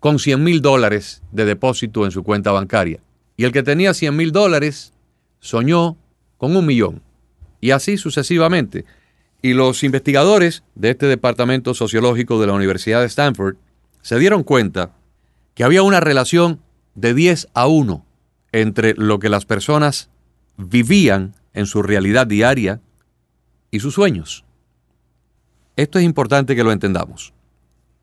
con 0.00 0.18
100 0.18 0.42
mil 0.42 0.62
dólares 0.62 1.22
de 1.32 1.44
depósito 1.44 2.04
en 2.04 2.10
su 2.10 2.22
cuenta 2.22 2.50
bancaria. 2.50 3.00
Y 3.36 3.44
el 3.44 3.52
que 3.52 3.62
tenía 3.62 3.94
100 3.94 4.16
mil 4.16 4.32
dólares, 4.32 4.92
soñó 5.40 5.96
con 6.38 6.56
un 6.56 6.64
millón. 6.64 7.02
Y 7.60 7.72
así 7.72 7.98
sucesivamente. 7.98 8.86
Y 9.42 9.52
los 9.52 9.84
investigadores 9.84 10.62
de 10.74 10.90
este 10.90 11.06
departamento 11.06 11.74
sociológico 11.74 12.40
de 12.40 12.46
la 12.46 12.54
Universidad 12.54 13.00
de 13.00 13.06
Stanford 13.06 13.56
se 14.00 14.18
dieron 14.18 14.42
cuenta 14.42 14.92
que 15.54 15.64
había 15.64 15.82
una 15.82 16.00
relación 16.00 16.60
de 16.94 17.14
10 17.14 17.48
a 17.52 17.66
1 17.66 18.04
entre 18.52 18.94
lo 18.94 19.18
que 19.18 19.28
las 19.28 19.44
personas 19.44 20.08
vivían 20.56 21.34
en 21.52 21.66
su 21.66 21.82
realidad 21.82 22.26
diaria 22.26 22.80
y 23.70 23.80
sus 23.80 23.94
sueños. 23.94 24.44
Esto 25.76 25.98
es 25.98 26.04
importante 26.04 26.56
que 26.56 26.64
lo 26.64 26.72
entendamos. 26.72 27.32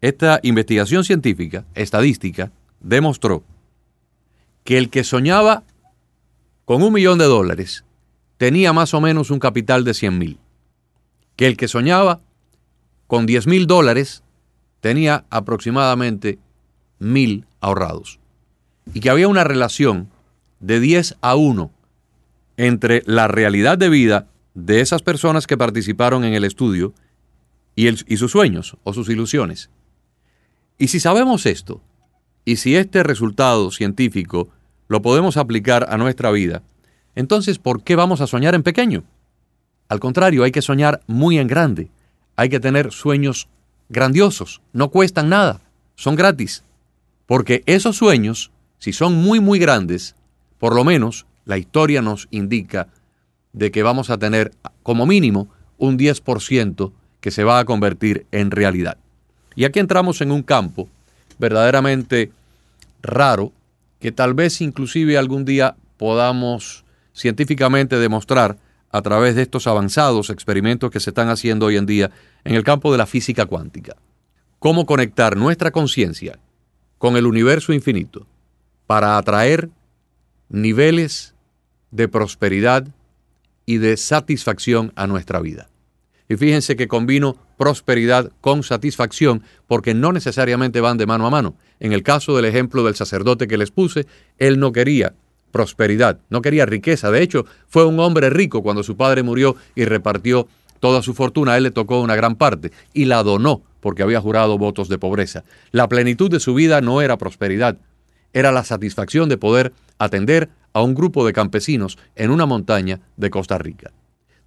Esta 0.02 0.40
investigación 0.44 1.04
científica, 1.04 1.66
estadística, 1.74 2.52
demostró 2.80 3.44
que 4.64 4.78
el 4.78 4.90
que 4.90 5.04
soñaba 5.04 5.64
con 6.66 6.84
un 6.84 6.94
millón 6.94 7.18
de 7.18 7.26
dólares 7.26 7.84
tenía 8.38 8.74
más 8.74 8.94
o 8.94 9.02
menos 9.02 9.32
un 9.32 9.40
capital 9.40 9.84
de 9.84 9.94
100 9.94 10.18
mil. 10.18 10.40
Que 11.36 11.48
el 11.48 11.58
que 11.58 11.68
soñaba 11.68 12.22
con 13.08 13.26
10 13.26 13.48
mil 13.48 13.68
dólares 13.68 14.24
tenía 14.80 15.26
aproximadamente 15.30 16.40
mil 17.00 17.46
ahorrados. 17.62 18.20
Y 18.94 19.00
que 19.00 19.10
había 19.10 19.28
una 19.28 19.44
relación 19.44 20.10
de 20.60 20.80
10 20.80 21.18
a 21.22 21.36
1 21.36 21.72
entre 22.58 23.04
la 23.06 23.28
realidad 23.28 23.78
de 23.78 23.90
vida 23.90 24.28
de 24.54 24.80
esas 24.80 25.02
personas 25.02 25.48
que 25.48 25.58
participaron 25.58 26.24
en 26.24 26.34
el 26.34 26.46
estudio 26.46 26.94
y, 27.76 27.90
y 27.90 28.18
sus 28.18 28.32
sueños 28.32 28.78
o 28.84 28.94
sus 28.94 29.10
ilusiones. 29.10 29.70
Y 30.78 30.88
si 30.88 31.00
sabemos 31.00 31.46
esto, 31.46 31.82
y 32.46 32.58
si 32.58 32.76
este 32.76 33.04
resultado 33.04 33.72
científico 33.72 34.50
lo 34.88 35.02
podemos 35.02 35.36
aplicar 35.36 35.88
a 35.90 35.98
nuestra 35.98 36.32
vida, 36.32 36.64
entonces 37.16 37.58
¿por 37.58 37.84
qué 37.84 37.96
vamos 37.96 38.22
a 38.22 38.28
soñar 38.28 38.56
en 38.56 38.64
pequeño? 38.64 39.04
Al 39.88 40.00
contrario, 40.00 40.44
hay 40.44 40.52
que 40.52 40.62
soñar 40.62 41.02
muy 41.08 41.38
en 41.38 41.48
grande. 41.48 41.90
Hay 42.36 42.50
que 42.50 42.60
tener 42.60 42.92
sueños 42.92 43.48
grandiosos. 43.90 44.62
No 44.74 44.90
cuestan 44.90 45.30
nada. 45.30 45.62
Son 45.96 46.16
gratis. 46.16 46.64
Porque 47.28 47.64
esos 47.66 47.98
sueños, 47.98 48.52
si 48.80 48.94
son 48.94 49.16
muy, 49.16 49.40
muy 49.40 49.60
grandes, 49.60 50.16
por 50.60 50.76
lo 50.76 50.84
menos 50.84 51.26
la 51.46 51.58
historia 51.58 52.02
nos 52.02 52.28
indica 52.32 52.88
de 53.54 53.72
que 53.72 53.84
vamos 53.84 54.10
a 54.10 54.18
tener 54.18 54.52
como 54.84 55.06
mínimo 55.06 55.48
un 55.78 55.98
10% 55.98 56.92
que 57.22 57.32
se 57.32 57.44
va 57.44 57.60
a 57.60 57.66
convertir 57.66 58.26
en 58.32 58.52
realidad. 58.52 58.98
Y 59.56 59.66
aquí 59.66 59.80
entramos 59.80 60.22
en 60.22 60.32
un 60.32 60.44
campo 60.44 60.90
verdaderamente 61.38 62.32
raro 63.02 63.52
que 64.00 64.12
tal 64.12 64.34
vez 64.34 64.62
inclusive 64.62 65.18
algún 65.18 65.46
día 65.46 65.76
podamos 65.98 66.85
científicamente 67.16 67.98
demostrar 67.98 68.58
a 68.92 69.02
través 69.02 69.36
de 69.36 69.42
estos 69.42 69.68
avanzados 69.68 70.30
experimentos 70.30 70.92
que 70.92 71.00
se 71.00 71.10
están 71.10 71.30
haciendo 71.30 71.66
hoy 71.66 71.78
en 71.78 71.86
día 71.86 72.12
en 72.44 72.56
el 72.56 72.64
campo 72.64 72.92
de 72.92 72.98
la 72.98 73.08
física 73.08 73.46
cuántica. 73.46 73.96
Cómo 74.60 74.86
conectar 74.86 75.36
nuestra 75.36 75.72
conciencia 75.72 76.40
con 76.98 77.18
el 77.18 77.26
universo 77.26 77.74
infinito 77.74 78.28
para 78.86 79.18
atraer 79.18 79.70
niveles 80.50 81.34
de 81.92 82.08
prosperidad 82.08 82.88
y 83.66 83.78
de 83.78 83.98
satisfacción 83.98 84.92
a 84.96 85.08
nuestra 85.08 85.40
vida. 85.40 85.70
Y 86.28 86.36
fíjense 86.36 86.76
que 86.76 86.88
combino 86.88 87.38
prosperidad 87.58 88.32
con 88.42 88.64
satisfacción 88.64 89.44
porque 89.68 89.94
no 89.94 90.12
necesariamente 90.12 90.82
van 90.82 90.98
de 90.98 91.06
mano 91.06 91.28
a 91.28 91.30
mano. 91.30 91.56
En 91.80 91.94
el 91.94 92.04
caso 92.04 92.36
del 92.36 92.46
ejemplo 92.46 92.84
del 92.84 92.96
sacerdote 92.96 93.48
que 93.48 93.58
les 93.58 93.72
puse, 93.72 94.08
él 94.38 94.60
no 94.60 94.72
quería 94.72 95.14
prosperidad, 95.56 96.20
no 96.30 96.42
quería 96.42 96.66
riqueza. 96.66 97.12
De 97.12 97.22
hecho, 97.22 97.46
fue 97.70 97.86
un 97.86 97.98
hombre 98.02 98.30
rico 98.30 98.62
cuando 98.62 98.84
su 98.84 98.98
padre 98.98 99.24
murió 99.24 99.56
y 99.74 99.86
repartió 99.86 100.50
toda 100.82 101.02
su 101.02 101.14
fortuna. 101.14 101.54
A 101.54 101.58
él 101.58 101.64
le 101.64 101.72
tocó 101.72 102.02
una 102.02 102.18
gran 102.18 102.36
parte 102.36 102.74
y 102.94 103.06
la 103.06 103.24
donó 103.24 103.62
porque 103.80 104.04
había 104.04 104.20
jurado 104.20 104.58
votos 104.58 104.90
de 104.90 104.98
pobreza. 104.98 105.46
La 105.72 105.88
plenitud 105.88 106.30
de 106.30 106.42
su 106.42 106.56
vida 106.56 106.82
no 106.82 107.02
era 107.02 107.18
prosperidad, 107.18 107.78
era 108.34 108.52
la 108.52 108.66
satisfacción 108.66 109.30
de 109.30 109.38
poder 109.38 109.72
atender 109.98 110.50
a 110.74 110.82
un 110.82 110.94
grupo 110.94 111.26
de 111.26 111.32
campesinos 111.32 111.98
en 112.18 112.32
una 112.32 112.46
montaña 112.46 113.00
de 113.16 113.30
Costa 113.30 113.58
Rica. 113.58 113.94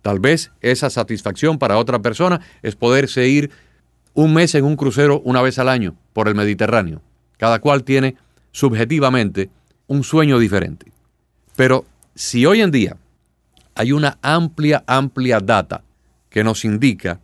Tal 0.02 0.20
vez 0.20 0.50
esa 0.60 0.90
satisfacción 0.90 1.58
para 1.58 1.78
otra 1.78 2.00
persona 2.00 2.42
es 2.62 2.76
poderse 2.76 3.26
ir 3.28 3.50
un 4.12 4.34
mes 4.34 4.54
en 4.54 4.66
un 4.66 4.76
crucero 4.76 5.22
una 5.24 5.40
vez 5.40 5.58
al 5.58 5.70
año 5.70 5.94
por 6.12 6.28
el 6.28 6.34
Mediterráneo. 6.34 7.00
Cada 7.38 7.60
cual 7.60 7.82
tiene 7.82 8.16
subjetivamente 8.52 9.48
un 9.86 10.04
sueño 10.04 10.38
diferente. 10.38 10.97
Pero 11.58 11.86
si 12.14 12.46
hoy 12.46 12.60
en 12.60 12.70
día 12.70 12.96
hay 13.74 13.90
una 13.90 14.16
amplia, 14.22 14.84
amplia 14.86 15.40
data 15.40 15.82
que 16.30 16.44
nos 16.44 16.64
indica 16.64 17.18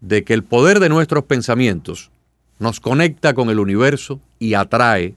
de 0.00 0.24
que 0.24 0.34
el 0.34 0.42
poder 0.42 0.80
de 0.80 0.88
nuestros 0.88 1.22
pensamientos 1.26 2.10
nos 2.58 2.80
conecta 2.80 3.34
con 3.34 3.50
el 3.50 3.60
universo 3.60 4.20
y 4.40 4.54
atrae 4.54 5.14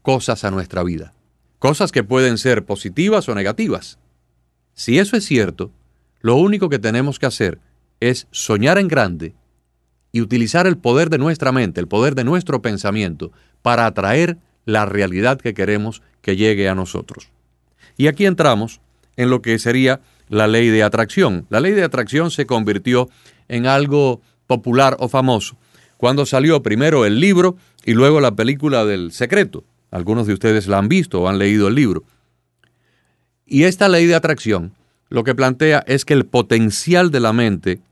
cosas 0.00 0.42
a 0.44 0.50
nuestra 0.50 0.82
vida. 0.82 1.12
Cosas 1.58 1.92
que 1.92 2.02
pueden 2.02 2.38
ser 2.38 2.64
positivas 2.64 3.28
o 3.28 3.34
negativas. 3.34 3.98
Si 4.72 4.98
eso 4.98 5.14
es 5.14 5.26
cierto, 5.26 5.70
lo 6.22 6.36
único 6.36 6.70
que 6.70 6.78
tenemos 6.78 7.18
que 7.18 7.26
hacer 7.26 7.58
es 8.00 8.26
soñar 8.30 8.78
en 8.78 8.88
grande 8.88 9.34
y 10.12 10.22
utilizar 10.22 10.66
el 10.66 10.78
poder 10.78 11.10
de 11.10 11.18
nuestra 11.18 11.52
mente, 11.52 11.78
el 11.78 11.88
poder 11.88 12.14
de 12.14 12.24
nuestro 12.24 12.62
pensamiento, 12.62 13.32
para 13.60 13.84
atraer 13.84 14.38
la 14.64 14.86
realidad 14.86 15.38
que 15.38 15.52
queremos 15.52 16.00
que 16.22 16.36
llegue 16.36 16.70
a 16.70 16.74
nosotros. 16.74 17.28
Y 17.96 18.06
aquí 18.06 18.26
entramos 18.26 18.80
en 19.16 19.30
lo 19.30 19.42
que 19.42 19.58
sería 19.58 20.00
la 20.28 20.46
ley 20.46 20.68
de 20.68 20.82
atracción. 20.82 21.46
La 21.50 21.60
ley 21.60 21.72
de 21.72 21.84
atracción 21.84 22.30
se 22.30 22.46
convirtió 22.46 23.08
en 23.48 23.66
algo 23.66 24.20
popular 24.46 24.96
o 24.98 25.08
famoso 25.08 25.56
cuando 26.02 26.26
salió 26.26 26.64
primero 26.64 27.06
el 27.06 27.20
libro 27.20 27.56
y 27.84 27.92
luego 27.92 28.20
la 28.20 28.34
película 28.34 28.84
del 28.84 29.12
secreto. 29.12 29.62
Algunos 29.92 30.26
de 30.26 30.32
ustedes 30.32 30.66
la 30.66 30.78
han 30.78 30.88
visto 30.88 31.20
o 31.20 31.28
han 31.28 31.38
leído 31.38 31.68
el 31.68 31.76
libro. 31.76 32.02
Y 33.46 33.64
esta 33.64 33.88
ley 33.88 34.06
de 34.06 34.16
atracción 34.16 34.72
lo 35.10 35.22
que 35.22 35.36
plantea 35.36 35.84
es 35.86 36.04
que 36.04 36.14
el 36.14 36.26
potencial 36.26 37.12
de 37.12 37.20
la 37.20 37.32
mente 37.32 37.82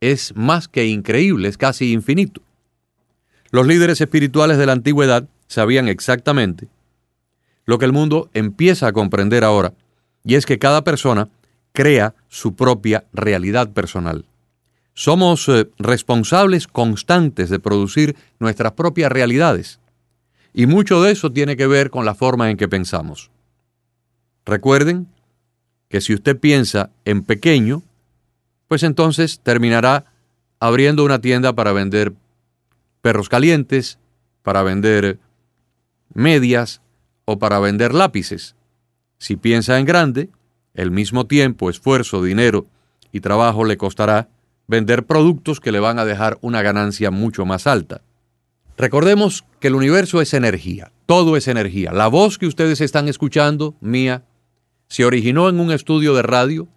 es 0.00 0.34
más 0.34 0.66
que 0.66 0.86
increíble, 0.86 1.46
es 1.46 1.56
casi 1.56 1.92
infinito. 1.92 2.40
Los 3.52 3.68
líderes 3.68 4.00
espirituales 4.00 4.58
de 4.58 4.66
la 4.66 4.72
antigüedad 4.72 5.28
sabían 5.46 5.86
exactamente 5.86 6.66
lo 7.66 7.78
que 7.78 7.84
el 7.84 7.92
mundo 7.92 8.30
empieza 8.34 8.86
a 8.86 8.92
comprender 8.92 9.44
ahora, 9.44 9.72
y 10.24 10.34
es 10.34 10.46
que 10.46 10.58
cada 10.58 10.84
persona 10.84 11.28
crea 11.72 12.14
su 12.28 12.54
propia 12.54 13.04
realidad 13.12 13.70
personal. 13.70 14.24
Somos 14.94 15.48
eh, 15.48 15.68
responsables 15.78 16.66
constantes 16.66 17.50
de 17.50 17.58
producir 17.58 18.16
nuestras 18.38 18.72
propias 18.72 19.10
realidades, 19.10 19.80
y 20.52 20.66
mucho 20.66 21.02
de 21.02 21.12
eso 21.12 21.32
tiene 21.32 21.56
que 21.56 21.66
ver 21.66 21.90
con 21.90 22.04
la 22.04 22.14
forma 22.14 22.50
en 22.50 22.56
que 22.56 22.68
pensamos. 22.68 23.30
Recuerden 24.46 25.08
que 25.88 26.00
si 26.00 26.14
usted 26.14 26.38
piensa 26.38 26.90
en 27.04 27.22
pequeño, 27.22 27.82
pues 28.68 28.82
entonces 28.82 29.40
terminará 29.40 30.04
abriendo 30.60 31.04
una 31.04 31.20
tienda 31.20 31.52
para 31.54 31.72
vender 31.72 32.12
perros 33.02 33.28
calientes, 33.28 33.98
para 34.42 34.62
vender 34.62 35.18
medias 36.14 36.80
o 37.24 37.38
para 37.38 37.58
vender 37.58 37.94
lápices. 37.94 38.54
Si 39.18 39.36
piensa 39.36 39.78
en 39.78 39.86
grande, 39.86 40.30
el 40.74 40.90
mismo 40.90 41.26
tiempo, 41.26 41.70
esfuerzo, 41.70 42.22
dinero 42.22 42.66
y 43.12 43.20
trabajo 43.20 43.64
le 43.64 43.76
costará 43.76 44.28
vender 44.66 45.04
productos 45.04 45.60
que 45.60 45.72
le 45.72 45.80
van 45.80 45.98
a 45.98 46.04
dejar 46.04 46.38
una 46.40 46.62
ganancia 46.62 47.10
mucho 47.10 47.44
más 47.44 47.66
alta. 47.66 48.02
Recordemos 48.76 49.44
que 49.60 49.68
el 49.68 49.74
universo 49.74 50.20
es 50.20 50.34
energía, 50.34 50.90
todo 51.06 51.36
es 51.36 51.48
energía. 51.48 51.92
La 51.92 52.08
voz 52.08 52.38
que 52.38 52.46
ustedes 52.46 52.80
están 52.80 53.08
escuchando, 53.08 53.74
mía, 53.80 54.24
se 54.88 55.04
originó 55.04 55.48
en 55.48 55.60
un 55.60 55.70
estudio 55.70 56.14
de 56.14 56.22
radio 56.22 56.68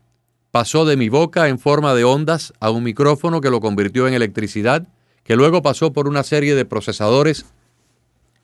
pasó 0.51 0.85
de 0.85 0.97
mi 0.97 1.09
boca 1.09 1.49
en 1.49 1.59
forma 1.59 1.93
de 1.93 2.03
ondas 2.03 2.51
a 2.59 2.71
un 2.71 2.83
micrófono 2.83 3.41
que 3.41 3.51
lo 3.51 3.59
convirtió 3.59 4.07
en 4.07 4.15
electricidad, 4.15 4.87
que 5.23 5.35
luego 5.35 5.61
pasó 5.61 5.93
por 5.93 6.07
una 6.07 6.23
serie 6.23 6.55
de 6.55 6.65
procesadores, 6.65 7.45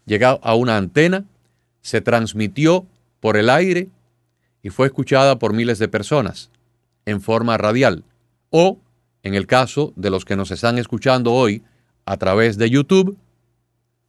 llegó 0.05 0.39
a 0.43 0.53
una 0.53 0.77
antena, 0.77 1.25
se 1.83 2.01
transmitió 2.01 2.87
por 3.19 3.37
el 3.37 3.49
aire 3.49 3.89
y 4.63 4.69
fue 4.69 4.87
escuchada 4.87 5.37
por 5.37 5.53
miles 5.53 5.77
de 5.77 5.87
personas 5.87 6.49
en 7.05 7.21
forma 7.21 7.57
radial. 7.57 8.03
O, 8.49 8.79
en 9.21 9.35
el 9.35 9.45
caso 9.45 9.93
de 9.95 10.09
los 10.09 10.25
que 10.25 10.35
nos 10.35 10.49
están 10.49 10.79
escuchando 10.79 11.33
hoy 11.33 11.61
a 12.05 12.17
través 12.17 12.57
de 12.57 12.69
YouTube, 12.69 13.17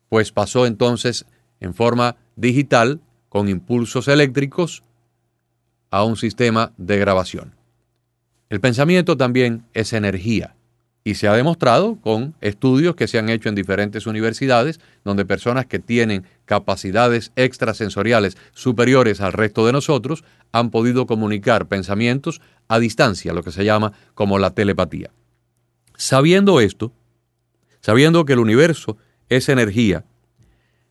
pues 0.09 0.33
pasó 0.33 0.65
entonces 0.65 1.27
en 1.61 1.75
forma 1.75 2.17
digital 2.37 3.01
con 3.29 3.49
impulsos 3.49 4.09
eléctricos 4.09 4.83
a 5.91 6.05
un 6.05 6.17
sistema 6.17 6.73
de 6.77 6.99
grabación. 6.99 7.55
El 8.49 8.61
pensamiento 8.61 9.17
también 9.17 9.65
es 9.75 9.93
energía 9.93 10.55
y 11.07 11.17
se 11.17 11.29
ha 11.29 11.35
demostrado 11.35 11.97
con 12.01 12.35
estudios 12.41 12.97
que 12.97 13.07
se 13.07 13.19
han 13.19 13.29
hecho 13.29 13.51
en 13.51 13.55
diferentes 13.55 14.07
universidades 14.07 14.81
donde 15.05 15.27
personas 15.27 15.67
que 15.67 15.79
tienen 15.79 16.25
capacidades 16.47 17.31
extrasensoriales 17.37 18.39
superiores 18.55 19.21
al 19.21 19.35
resto 19.35 19.67
de 19.67 19.73
nosotros 19.73 20.25
han 20.51 20.71
podido 20.71 21.07
comunicar 21.07 21.69
pensamientos 21.69 22.41
a 22.69 22.79
distancia, 22.79 23.35
lo 23.35 23.43
que 23.43 23.53
se 23.53 23.67
llama 23.67 23.93
como 24.15 24.39
la 24.39 24.55
telepatía. 24.55 25.11
Sabiendo 25.95 26.61
esto, 26.61 26.91
sabiendo 27.83 28.25
que 28.25 28.33
el 28.33 28.39
universo 28.39 28.97
es 29.29 29.51
energía, 29.51 30.07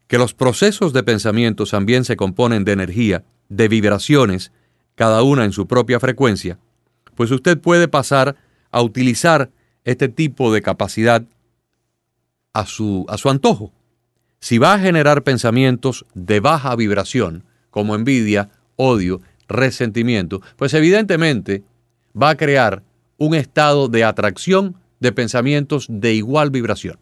que 0.06 0.20
los 0.20 0.36
procesos 0.36 0.94
de 0.94 1.02
pensamiento 1.02 1.66
también 1.66 2.06
se 2.06 2.16
componen 2.16 2.66
de 2.66 2.74
energía, 2.74 3.24
de 3.50 3.68
vibraciones, 3.68 4.52
cada 4.94 5.24
una 5.24 5.44
en 5.44 5.54
su 5.54 5.66
propia 5.66 6.00
frecuencia, 6.00 6.60
pues 7.16 7.32
usted 7.32 7.58
puede 7.58 7.88
pasar 7.88 8.36
a 8.70 8.84
utilizar 8.84 9.50
este 9.86 10.10
tipo 10.10 10.54
de 10.54 10.62
capacidad 10.62 11.24
a 12.54 12.66
su, 12.66 13.06
a 13.10 13.18
su 13.18 13.30
antojo. 13.30 13.72
Si 14.40 14.58
va 14.58 14.74
a 14.74 14.80
generar 14.80 15.24
pensamientos 15.24 16.06
de 16.14 16.40
baja 16.40 16.76
vibración, 16.76 17.44
como 17.70 17.96
envidia, 17.96 18.50
odio, 18.76 19.22
resentimiento, 19.48 20.42
pues 20.56 20.74
evidentemente 20.74 21.64
va 22.20 22.32
a 22.32 22.38
crear 22.38 22.84
un 23.18 23.36
estado 23.36 23.88
de 23.88 24.04
atracción 24.04 24.76
de 25.00 25.12
pensamientos 25.12 25.88
de 25.90 26.14
igual 26.14 26.50
vibración. 26.50 27.00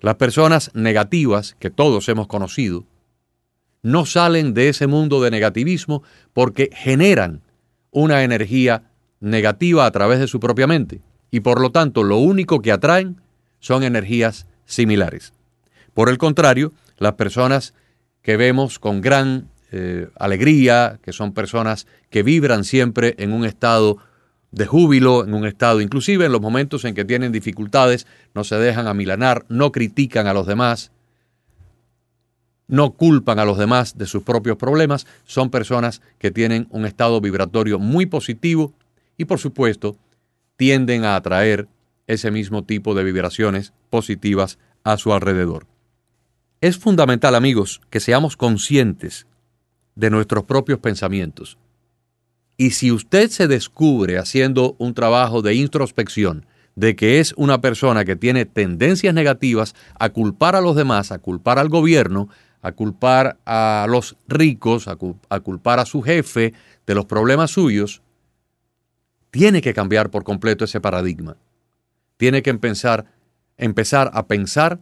Las 0.00 0.16
personas 0.16 0.70
negativas 0.74 1.56
que 1.58 1.70
todos 1.70 2.08
hemos 2.08 2.26
conocido 2.26 2.84
no 3.82 4.06
salen 4.06 4.54
de 4.54 4.68
ese 4.70 4.86
mundo 4.86 5.22
de 5.22 5.30
negativismo 5.30 6.02
porque 6.32 6.70
generan 6.72 7.42
una 7.90 8.24
energía 8.24 8.90
negativa 9.20 9.86
a 9.86 9.90
través 9.90 10.18
de 10.20 10.26
su 10.26 10.40
propia 10.40 10.66
mente 10.66 11.00
y 11.34 11.40
por 11.40 11.60
lo 11.60 11.72
tanto 11.72 12.04
lo 12.04 12.18
único 12.18 12.62
que 12.62 12.70
atraen 12.70 13.20
son 13.58 13.82
energías 13.82 14.46
similares. 14.66 15.32
Por 15.92 16.08
el 16.08 16.16
contrario, 16.16 16.72
las 16.96 17.14
personas 17.14 17.74
que 18.22 18.36
vemos 18.36 18.78
con 18.78 19.00
gran 19.00 19.48
eh, 19.72 20.06
alegría, 20.16 21.00
que 21.02 21.12
son 21.12 21.34
personas 21.34 21.88
que 22.08 22.22
vibran 22.22 22.62
siempre 22.62 23.16
en 23.18 23.32
un 23.32 23.44
estado 23.44 23.96
de 24.52 24.64
júbilo, 24.64 25.24
en 25.24 25.34
un 25.34 25.44
estado, 25.44 25.80
inclusive 25.80 26.24
en 26.24 26.30
los 26.30 26.40
momentos 26.40 26.84
en 26.84 26.94
que 26.94 27.04
tienen 27.04 27.32
dificultades, 27.32 28.06
no 28.32 28.44
se 28.44 28.54
dejan 28.54 28.86
amilanar, 28.86 29.44
no 29.48 29.72
critican 29.72 30.28
a 30.28 30.34
los 30.34 30.46
demás, 30.46 30.92
no 32.68 32.92
culpan 32.92 33.40
a 33.40 33.44
los 33.44 33.58
demás 33.58 33.98
de 33.98 34.06
sus 34.06 34.22
propios 34.22 34.56
problemas, 34.56 35.04
son 35.24 35.50
personas 35.50 36.00
que 36.20 36.30
tienen 36.30 36.68
un 36.70 36.86
estado 36.86 37.20
vibratorio 37.20 37.80
muy 37.80 38.06
positivo 38.06 38.72
y 39.16 39.24
por 39.24 39.40
supuesto 39.40 39.96
tienden 40.56 41.04
a 41.04 41.16
atraer 41.16 41.68
ese 42.06 42.30
mismo 42.30 42.64
tipo 42.64 42.94
de 42.94 43.04
vibraciones 43.04 43.72
positivas 43.90 44.58
a 44.82 44.96
su 44.98 45.12
alrededor. 45.12 45.66
Es 46.60 46.78
fundamental, 46.78 47.34
amigos, 47.34 47.80
que 47.90 48.00
seamos 48.00 48.36
conscientes 48.36 49.26
de 49.94 50.10
nuestros 50.10 50.44
propios 50.44 50.78
pensamientos. 50.78 51.58
Y 52.56 52.70
si 52.70 52.92
usted 52.92 53.30
se 53.30 53.48
descubre 53.48 54.18
haciendo 54.18 54.76
un 54.78 54.94
trabajo 54.94 55.42
de 55.42 55.54
introspección 55.54 56.46
de 56.76 56.96
que 56.96 57.20
es 57.20 57.34
una 57.36 57.60
persona 57.60 58.04
que 58.04 58.16
tiene 58.16 58.44
tendencias 58.44 59.14
negativas 59.14 59.74
a 59.98 60.10
culpar 60.10 60.56
a 60.56 60.60
los 60.60 60.76
demás, 60.76 61.12
a 61.12 61.18
culpar 61.18 61.58
al 61.58 61.68
gobierno, 61.68 62.28
a 62.62 62.72
culpar 62.72 63.38
a 63.44 63.86
los 63.88 64.16
ricos, 64.26 64.88
a, 64.88 64.96
culpar 64.96 65.80
a 65.80 65.86
su 65.86 66.02
jefe 66.02 66.54
de 66.86 66.94
los 66.94 67.04
problemas 67.04 67.50
suyos, 67.50 68.02
tiene 69.34 69.62
que 69.62 69.74
cambiar 69.74 70.10
por 70.10 70.22
completo 70.22 70.64
ese 70.64 70.80
paradigma. 70.80 71.36
Tiene 72.18 72.40
que 72.44 72.50
empezar, 72.50 73.06
empezar 73.56 74.12
a 74.14 74.28
pensar 74.28 74.78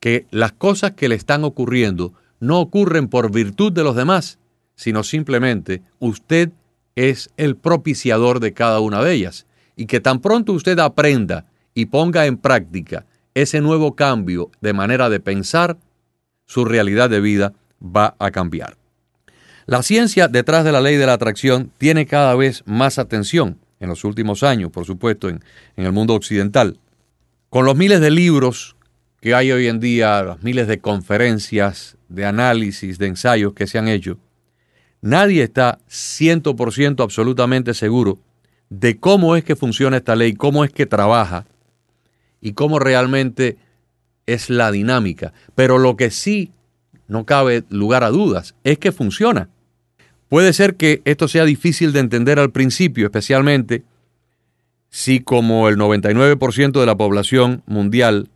que 0.00 0.26
las 0.32 0.50
cosas 0.50 0.94
que 0.94 1.08
le 1.08 1.14
están 1.14 1.44
ocurriendo 1.44 2.12
no 2.40 2.58
ocurren 2.58 3.06
por 3.06 3.30
virtud 3.30 3.72
de 3.72 3.84
los 3.84 3.94
demás, 3.94 4.40
sino 4.74 5.04
simplemente 5.04 5.82
usted 6.00 6.50
es 6.96 7.30
el 7.36 7.54
propiciador 7.54 8.40
de 8.40 8.52
cada 8.54 8.80
una 8.80 9.04
de 9.04 9.12
ellas. 9.12 9.46
Y 9.76 9.86
que 9.86 10.00
tan 10.00 10.20
pronto 10.20 10.52
usted 10.52 10.80
aprenda 10.80 11.46
y 11.72 11.86
ponga 11.86 12.26
en 12.26 12.38
práctica 12.38 13.06
ese 13.34 13.60
nuevo 13.60 13.94
cambio 13.94 14.50
de 14.60 14.72
manera 14.72 15.08
de 15.08 15.20
pensar, 15.20 15.76
su 16.44 16.64
realidad 16.64 17.08
de 17.08 17.20
vida 17.20 17.52
va 17.80 18.16
a 18.18 18.32
cambiar. 18.32 18.78
La 19.64 19.84
ciencia 19.84 20.26
detrás 20.26 20.64
de 20.64 20.72
la 20.72 20.80
ley 20.80 20.96
de 20.96 21.06
la 21.06 21.12
atracción 21.12 21.70
tiene 21.78 22.06
cada 22.06 22.34
vez 22.34 22.64
más 22.66 22.98
atención 22.98 23.60
en 23.80 23.88
los 23.88 24.04
últimos 24.04 24.42
años, 24.42 24.70
por 24.70 24.84
supuesto, 24.84 25.28
en, 25.28 25.42
el 25.76 25.92
mundo 25.92 26.14
occidental. 26.14 26.78
Con 27.50 27.64
los 27.64 27.76
miles 27.76 28.00
de 28.00 28.10
libros 28.10 28.76
que 29.20 29.34
hay 29.34 29.52
hoy 29.52 29.66
en 29.66 29.80
día, 29.80 30.22
las 30.22 30.42
miles 30.42 30.66
de 30.68 30.78
conferencias, 30.78 31.96
de 32.08 32.24
análisis, 32.24 32.98
de 32.98 33.06
ensayos 33.06 33.52
que 33.52 33.66
se 33.66 33.78
han 33.78 33.88
hecho, 33.88 34.18
nadie 35.00 35.42
está 35.42 35.78
100% 35.88 37.02
absolutamente 37.02 37.74
seguro 37.74 38.18
de 38.68 38.98
cómo 38.98 39.36
es 39.36 39.44
que 39.44 39.56
funciona 39.56 39.98
esta 39.98 40.16
ley, 40.16 40.34
cómo 40.34 40.64
es 40.64 40.72
que 40.72 40.86
trabaja 40.86 41.46
y 42.40 42.52
cómo 42.52 42.78
realmente 42.78 43.58
es 44.26 44.50
la 44.50 44.70
dinámica. 44.70 45.32
Pero 45.54 45.78
lo 45.78 45.96
que 45.96 46.10
sí 46.10 46.52
no 47.08 47.24
cabe 47.24 47.64
lugar 47.70 48.04
a 48.04 48.10
dudas 48.10 48.54
es 48.64 48.78
que 48.78 48.92
funciona. 48.92 49.48
Puede 50.28 50.52
ser 50.52 50.76
que 50.76 51.02
esto 51.04 51.28
sea 51.28 51.44
difícil 51.44 51.92
de 51.92 52.00
entender 52.00 52.38
al 52.38 52.50
principio, 52.50 53.06
especialmente 53.06 53.84
si 54.90 55.20
como 55.20 55.68
el 55.68 55.76
99% 55.76 56.80
de 56.80 56.86
la 56.86 56.96
población 56.96 57.62
mundial 57.66 58.28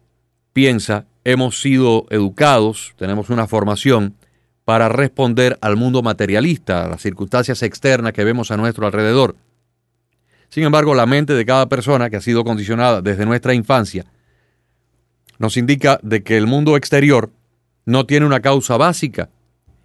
piensa, 0.53 1.07
hemos 1.24 1.61
sido 1.61 2.07
educados, 2.11 2.94
tenemos 2.96 3.31
una 3.31 3.46
formación 3.46 4.14
para 4.64 4.88
responder 4.88 5.59
al 5.62 5.76
mundo 5.76 6.03
materialista, 6.03 6.85
a 6.85 6.88
las 6.88 7.03
circunstancias 7.03 7.62
externas 7.62 8.12
que 8.12 8.24
vemos 8.24 8.50
a 8.50 8.57
nuestro 8.57 8.87
alrededor. 8.87 9.37
Sin 10.48 10.64
embargo, 10.64 10.94
la 10.94 11.07
mente 11.07 11.33
de 11.33 11.46
cada 11.46 11.68
persona 11.68 12.11
que 12.11 12.16
ha 12.16 12.20
sido 12.20 12.44
condicionada 12.44 13.03
desde 13.03 13.26
nuestra 13.26 13.55
infancia 13.55 14.05
nos 15.38 15.57
indica 15.57 15.98
de 16.03 16.22
que 16.22 16.37
el 16.37 16.46
mundo 16.46 16.76
exterior 16.76 17.31
no 17.87 18.05
tiene 18.07 18.26
una 18.26 18.40
causa 18.40 18.76
básica 18.76 19.31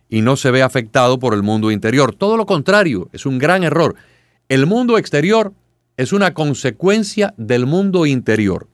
y 0.10 0.22
no 0.22 0.36
se 0.36 0.52
ve 0.52 0.62
afectado 0.62 1.20
por 1.20 1.34
el 1.34 1.44
mundo 1.44 1.72
interior. 1.72 2.13
Todo 2.13 2.38
lo 2.38 2.46
contrario, 2.46 3.10
es 3.12 3.26
un 3.26 3.38
gran 3.38 3.63
error. 3.63 3.96
El 4.50 4.65
mundo 4.65 4.98
exterior 4.98 5.54
es 5.98 6.13
una 6.13 6.34
consecuencia 6.34 7.34
del 7.38 7.65
mundo 7.65 8.06
interior. 8.06 8.68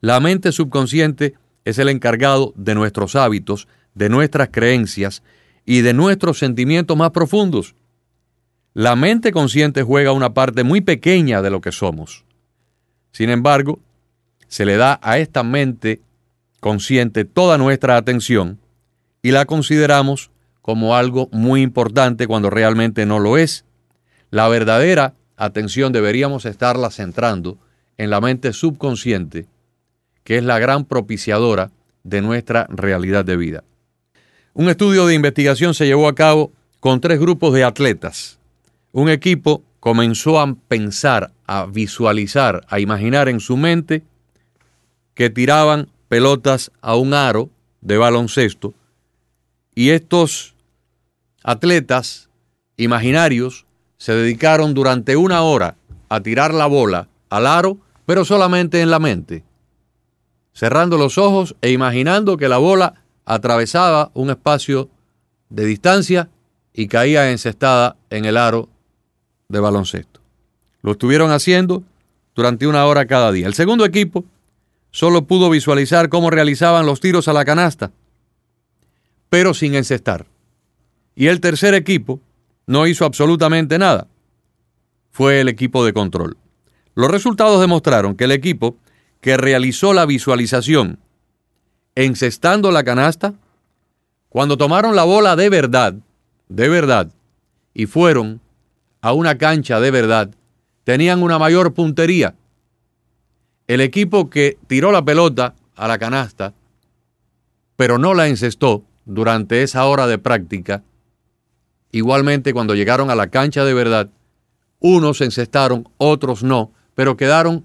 La 0.00 0.20
mente 0.20 0.52
subconsciente 0.52 1.34
es 1.64 1.78
el 1.78 1.88
encargado 1.88 2.52
de 2.56 2.74
nuestros 2.74 3.16
hábitos, 3.16 3.66
de 3.94 4.08
nuestras 4.08 4.50
creencias 4.52 5.22
y 5.64 5.80
de 5.80 5.94
nuestros 5.94 6.38
sentimientos 6.38 6.96
más 6.96 7.10
profundos. 7.10 7.74
La 8.74 8.94
mente 8.94 9.32
consciente 9.32 9.82
juega 9.82 10.12
una 10.12 10.34
parte 10.34 10.62
muy 10.62 10.82
pequeña 10.82 11.42
de 11.42 11.50
lo 11.50 11.60
que 11.60 11.72
somos. 11.72 12.24
Sin 13.10 13.30
embargo, 13.30 13.80
se 14.48 14.66
le 14.66 14.76
da 14.76 15.00
a 15.02 15.18
esta 15.18 15.42
mente 15.42 16.02
consciente 16.60 17.24
toda 17.24 17.58
nuestra 17.58 17.96
atención 17.96 18.58
y 19.22 19.30
la 19.30 19.44
consideramos 19.44 20.30
como 20.62 20.96
algo 20.96 21.28
muy 21.32 21.62
importante 21.62 22.26
cuando 22.26 22.50
realmente 22.50 23.06
no 23.06 23.18
lo 23.18 23.38
es. 23.38 23.64
La 24.30 24.48
verdadera 24.48 25.14
atención 25.36 25.92
deberíamos 25.92 26.44
estarla 26.44 26.90
centrando 26.90 27.58
en 27.98 28.10
la 28.10 28.20
mente 28.20 28.52
subconsciente, 28.52 29.46
que 30.24 30.38
es 30.38 30.44
la 30.44 30.58
gran 30.58 30.84
propiciadora 30.84 31.70
de 32.02 32.20
nuestra 32.20 32.66
realidad 32.68 33.24
de 33.24 33.36
vida. 33.36 33.64
Un 34.54 34.68
estudio 34.68 35.06
de 35.06 35.14
investigación 35.14 35.74
se 35.74 35.86
llevó 35.86 36.08
a 36.08 36.14
cabo 36.14 36.52
con 36.80 37.00
tres 37.00 37.20
grupos 37.20 37.52
de 37.54 37.64
atletas. 37.64 38.38
Un 38.92 39.08
equipo 39.08 39.62
comenzó 39.80 40.40
a 40.40 40.54
pensar, 40.66 41.30
a 41.46 41.66
visualizar, 41.66 42.64
a 42.68 42.80
imaginar 42.80 43.28
en 43.28 43.38
su 43.40 43.56
mente 43.56 44.02
que 45.14 45.30
tiraban 45.30 45.88
pelotas 46.08 46.72
a 46.80 46.96
un 46.96 47.14
aro 47.14 47.50
de 47.80 47.98
baloncesto 47.98 48.74
y 49.76 49.90
estos 49.90 50.54
atletas 51.44 52.30
imaginarios 52.78 53.66
se 53.98 54.14
dedicaron 54.14 54.74
durante 54.74 55.16
una 55.16 55.42
hora 55.42 55.76
a 56.08 56.20
tirar 56.20 56.52
la 56.54 56.66
bola 56.66 57.08
al 57.28 57.46
aro, 57.46 57.78
pero 58.06 58.24
solamente 58.24 58.80
en 58.80 58.90
la 58.90 58.98
mente, 58.98 59.44
cerrando 60.54 60.96
los 60.96 61.18
ojos 61.18 61.56
e 61.60 61.70
imaginando 61.70 62.38
que 62.38 62.48
la 62.48 62.56
bola 62.56 63.04
atravesaba 63.26 64.10
un 64.14 64.30
espacio 64.30 64.88
de 65.50 65.66
distancia 65.66 66.30
y 66.72 66.88
caía 66.88 67.30
encestada 67.30 67.96
en 68.08 68.24
el 68.24 68.38
aro 68.38 68.70
de 69.48 69.60
baloncesto. 69.60 70.20
Lo 70.80 70.92
estuvieron 70.92 71.30
haciendo 71.32 71.82
durante 72.34 72.66
una 72.66 72.86
hora 72.86 73.06
cada 73.06 73.30
día. 73.30 73.46
El 73.46 73.54
segundo 73.54 73.84
equipo 73.84 74.24
solo 74.90 75.26
pudo 75.26 75.50
visualizar 75.50 76.08
cómo 76.08 76.30
realizaban 76.30 76.86
los 76.86 77.00
tiros 77.00 77.28
a 77.28 77.34
la 77.34 77.44
canasta, 77.44 77.90
pero 79.28 79.54
sin 79.54 79.74
encestar. 79.74 80.26
Y 81.14 81.28
el 81.28 81.40
tercer 81.40 81.74
equipo 81.74 82.20
no 82.66 82.86
hizo 82.86 83.04
absolutamente 83.04 83.78
nada. 83.78 84.06
Fue 85.10 85.40
el 85.40 85.48
equipo 85.48 85.84
de 85.84 85.92
control. 85.92 86.36
Los 86.94 87.10
resultados 87.10 87.60
demostraron 87.60 88.16
que 88.16 88.24
el 88.24 88.32
equipo 88.32 88.76
que 89.20 89.36
realizó 89.36 89.92
la 89.92 90.06
visualización 90.06 90.98
encestando 91.94 92.70
la 92.70 92.84
canasta, 92.84 93.34
cuando 94.28 94.56
tomaron 94.56 94.94
la 94.94 95.04
bola 95.04 95.34
de 95.34 95.48
verdad, 95.48 95.94
de 96.48 96.68
verdad, 96.68 97.10
y 97.74 97.86
fueron 97.86 98.40
a 99.00 99.12
una 99.12 99.38
cancha 99.38 99.80
de 99.80 99.90
verdad, 99.90 100.30
tenían 100.84 101.22
una 101.22 101.38
mayor 101.38 101.74
puntería. 101.74 102.34
El 103.66 103.80
equipo 103.80 104.30
que 104.30 104.58
tiró 104.66 104.92
la 104.92 105.04
pelota 105.04 105.54
a 105.74 105.88
la 105.88 105.98
canasta, 105.98 106.52
pero 107.76 107.98
no 107.98 108.14
la 108.14 108.28
encestó 108.28 108.84
durante 109.06 109.62
esa 109.62 109.86
hora 109.86 110.06
de 110.06 110.18
práctica, 110.18 110.82
igualmente 111.92 112.52
cuando 112.52 112.74
llegaron 112.74 113.10
a 113.10 113.14
la 113.14 113.28
cancha 113.28 113.64
de 113.64 113.72
verdad, 113.72 114.10
unos 114.80 115.22
encestaron, 115.22 115.88
otros 115.96 116.42
no, 116.42 116.72
pero 116.94 117.16
quedaron 117.16 117.64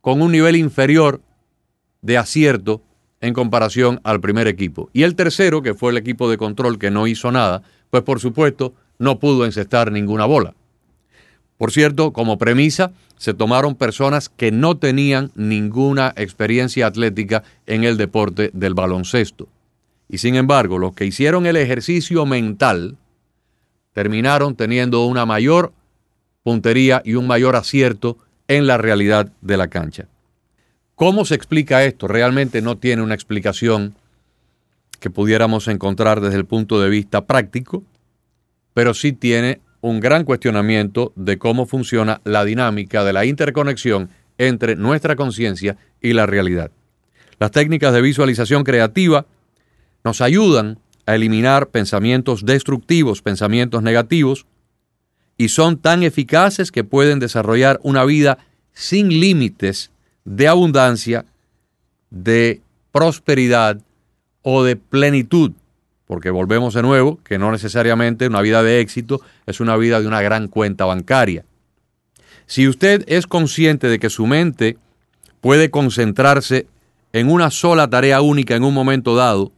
con 0.00 0.22
un 0.22 0.30
nivel 0.30 0.54
inferior 0.54 1.20
de 2.02 2.18
acierto 2.18 2.82
en 3.20 3.34
comparación 3.34 4.00
al 4.04 4.20
primer 4.20 4.46
equipo. 4.46 4.88
Y 4.92 5.02
el 5.02 5.16
tercero, 5.16 5.62
que 5.62 5.74
fue 5.74 5.90
el 5.90 5.96
equipo 5.96 6.30
de 6.30 6.36
control 6.36 6.78
que 6.78 6.90
no 6.90 7.06
hizo 7.06 7.32
nada, 7.32 7.62
pues 7.90 8.04
por 8.04 8.20
supuesto 8.20 8.74
no 8.98 9.18
pudo 9.18 9.44
encestar 9.44 9.90
ninguna 9.90 10.26
bola. 10.26 10.54
Por 11.56 11.72
cierto, 11.72 12.12
como 12.12 12.38
premisa, 12.38 12.92
se 13.16 13.32
tomaron 13.32 13.74
personas 13.74 14.28
que 14.28 14.52
no 14.52 14.76
tenían 14.76 15.32
ninguna 15.34 16.12
experiencia 16.16 16.86
atlética 16.86 17.42
en 17.66 17.84
el 17.84 17.96
deporte 17.96 18.50
del 18.52 18.74
baloncesto. 18.74 19.48
Y 20.08 20.18
sin 20.18 20.36
embargo, 20.36 20.78
los 20.78 20.94
que 20.94 21.04
hicieron 21.06 21.46
el 21.46 21.56
ejercicio 21.56 22.26
mental 22.26 22.96
terminaron 23.92 24.54
teniendo 24.56 25.06
una 25.06 25.26
mayor 25.26 25.72
puntería 26.42 27.02
y 27.04 27.14
un 27.14 27.26
mayor 27.26 27.56
acierto 27.56 28.18
en 28.46 28.66
la 28.66 28.78
realidad 28.78 29.32
de 29.40 29.56
la 29.56 29.68
cancha. 29.68 30.06
¿Cómo 30.94 31.24
se 31.24 31.34
explica 31.34 31.84
esto? 31.84 32.06
Realmente 32.06 32.62
no 32.62 32.78
tiene 32.78 33.02
una 33.02 33.14
explicación 33.14 33.94
que 35.00 35.10
pudiéramos 35.10 35.68
encontrar 35.68 36.20
desde 36.20 36.36
el 36.36 36.46
punto 36.46 36.80
de 36.80 36.88
vista 36.88 37.26
práctico, 37.26 37.82
pero 38.74 38.94
sí 38.94 39.12
tiene 39.12 39.60
un 39.80 40.00
gran 40.00 40.24
cuestionamiento 40.24 41.12
de 41.16 41.38
cómo 41.38 41.66
funciona 41.66 42.20
la 42.24 42.44
dinámica 42.44 43.04
de 43.04 43.12
la 43.12 43.24
interconexión 43.24 44.10
entre 44.38 44.76
nuestra 44.76 45.16
conciencia 45.16 45.76
y 46.00 46.12
la 46.12 46.26
realidad. 46.26 46.70
Las 47.38 47.50
técnicas 47.50 47.92
de 47.92 48.02
visualización 48.02 48.64
creativa 48.64 49.26
nos 50.06 50.22
ayudan 50.22 50.78
a 51.04 51.14
eliminar 51.14 51.68
pensamientos 51.68 52.46
destructivos, 52.46 53.20
pensamientos 53.20 53.82
negativos, 53.82 54.46
y 55.36 55.50
son 55.50 55.76
tan 55.76 56.02
eficaces 56.02 56.72
que 56.72 56.84
pueden 56.84 57.18
desarrollar 57.18 57.78
una 57.82 58.04
vida 58.06 58.38
sin 58.72 59.08
límites 59.20 59.90
de 60.24 60.48
abundancia, 60.48 61.26
de 62.08 62.62
prosperidad 62.90 63.78
o 64.40 64.64
de 64.64 64.76
plenitud 64.76 65.52
porque 66.06 66.30
volvemos 66.30 66.74
de 66.74 66.82
nuevo 66.82 67.18
que 67.24 67.38
no 67.38 67.50
necesariamente 67.50 68.28
una 68.28 68.40
vida 68.40 68.62
de 68.62 68.80
éxito 68.80 69.20
es 69.46 69.60
una 69.60 69.76
vida 69.76 70.00
de 70.00 70.06
una 70.06 70.22
gran 70.22 70.48
cuenta 70.48 70.84
bancaria. 70.84 71.44
Si 72.46 72.68
usted 72.68 73.04
es 73.08 73.26
consciente 73.26 73.88
de 73.88 73.98
que 73.98 74.08
su 74.08 74.26
mente 74.26 74.78
puede 75.40 75.70
concentrarse 75.70 76.66
en 77.12 77.28
una 77.28 77.50
sola 77.50 77.90
tarea 77.90 78.20
única 78.20 78.54
en 78.54 78.62
un 78.62 78.72
momento 78.72 79.16
dado, 79.16 79.50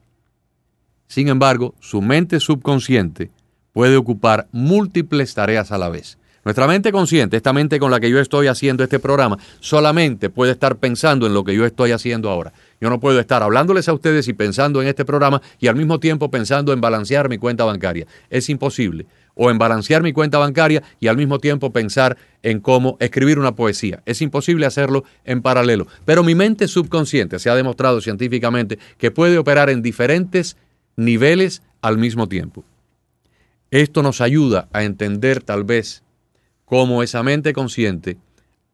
sin 1.09 1.29
embargo, 1.29 1.75
su 1.81 2.03
mente 2.03 2.38
subconsciente 2.38 3.31
puede 3.73 3.97
ocupar 3.97 4.47
múltiples 4.53 5.35
tareas 5.35 5.73
a 5.73 5.79
la 5.79 5.88
vez. 5.88 6.18
Nuestra 6.44 6.66
mente 6.66 6.92
consciente, 6.92 7.37
esta 7.37 7.53
mente 7.53 7.79
con 7.79 7.90
la 7.90 8.01
que 8.01 8.11
yo 8.11 8.21
estoy 8.21 8.47
haciendo 8.47 8.83
este 8.83 8.99
programa, 8.99 9.38
solamente 9.61 10.31
puede 10.31 10.53
estar 10.53 10.77
pensando 10.77 11.27
en 11.27 11.35
lo 11.35 11.44
que 11.44 11.55
yo 11.55 11.66
estoy 11.66 11.92
haciendo 11.92 12.31
ahora. 12.31 12.53
Yo 12.81 12.88
no 12.88 13.01
puedo 13.01 13.21
estar 13.21 13.42
hablándoles 13.42 13.88
a 13.88 13.92
ustedes 13.92 14.29
y 14.29 14.33
pensando 14.33 14.81
en 14.81 14.88
este 14.88 15.05
programa 15.05 15.42
y 15.59 15.66
al 15.66 15.77
mismo 15.77 16.01
tiempo 16.01 16.31
pensando 16.31 16.73
en 16.73 16.81
balancear 16.81 17.29
mi 17.29 17.38
cuenta 17.38 17.64
bancaria. 17.64 18.07
Es 18.31 18.49
imposible. 18.49 19.07
O 19.35 19.51
en 19.51 19.59
balancear 19.59 20.03
mi 20.03 20.12
cuenta 20.12 20.38
bancaria 20.38 20.83
y 21.01 21.09
al 21.09 21.16
mismo 21.16 21.38
tiempo 21.38 21.71
pensar 21.71 22.16
en 22.42 22.61
cómo 22.61 22.97
escribir 22.99 23.38
una 23.38 23.55
poesía. 23.55 24.03
Es 24.07 24.23
imposible 24.23 24.64
hacerlo 24.66 25.05
en 25.25 25.42
paralelo. 25.42 25.87
Pero 26.05 26.25
mi 26.25 26.35
mente 26.35 26.66
subconsciente 26.66 27.38
se 27.38 27.51
ha 27.51 27.55
demostrado 27.55 28.01
científicamente 28.01 28.79
que 28.97 29.11
puede 29.11 29.38
operar 29.38 29.71
en 29.71 29.83
diferentes 29.83 30.57
niveles 30.99 31.63
al 31.81 31.97
mismo 31.97 32.29
tiempo. 32.29 32.65
Esto 33.71 34.03
nos 34.03 34.21
ayuda 34.21 34.69
a 34.73 34.83
entender 34.83 35.43
tal 35.43 35.63
vez 35.63 36.03
cómo 36.65 37.03
esa 37.03 37.23
mente 37.23 37.53
consciente, 37.53 38.19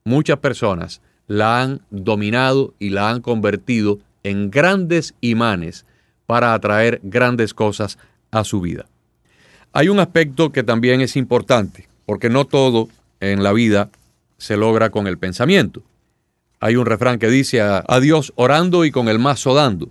muchas 0.05 0.39
personas 0.39 1.03
la 1.27 1.61
han 1.61 1.83
dominado 1.91 2.75
y 2.79 2.91
la 2.91 3.11
han 3.11 3.21
convertido 3.21 3.99
en 4.23 4.51
grandes 4.51 5.15
imanes 5.21 5.85
para 6.27 6.55
atraer 6.55 7.01
grandes 7.03 7.53
cosas 7.53 7.99
a 8.31 8.43
su 8.43 8.61
vida. 8.61 8.87
Hay 9.73 9.89
un 9.89 10.01
aspecto 10.01 10.51
que 10.51 10.63
también 10.63 11.03
es 11.03 11.17
importante, 11.17 11.89
porque 12.07 12.31
no 12.31 12.47
todo 12.47 12.89
en 13.21 13.43
la 13.43 13.53
vida 13.53 13.91
se 14.39 14.57
logra 14.57 14.91
con 14.91 15.07
el 15.07 15.19
pensamiento. 15.19 15.83
Hay 16.59 16.77
un 16.77 16.87
refrán 16.87 17.19
que 17.19 17.29
dice 17.29 17.61
a, 17.61 18.01
Dios 18.01 18.33
orando 18.37 18.87
y 18.87 18.91
con 18.91 19.09
el 19.09 19.19
mazo 19.19 19.55
dando. 19.55 19.91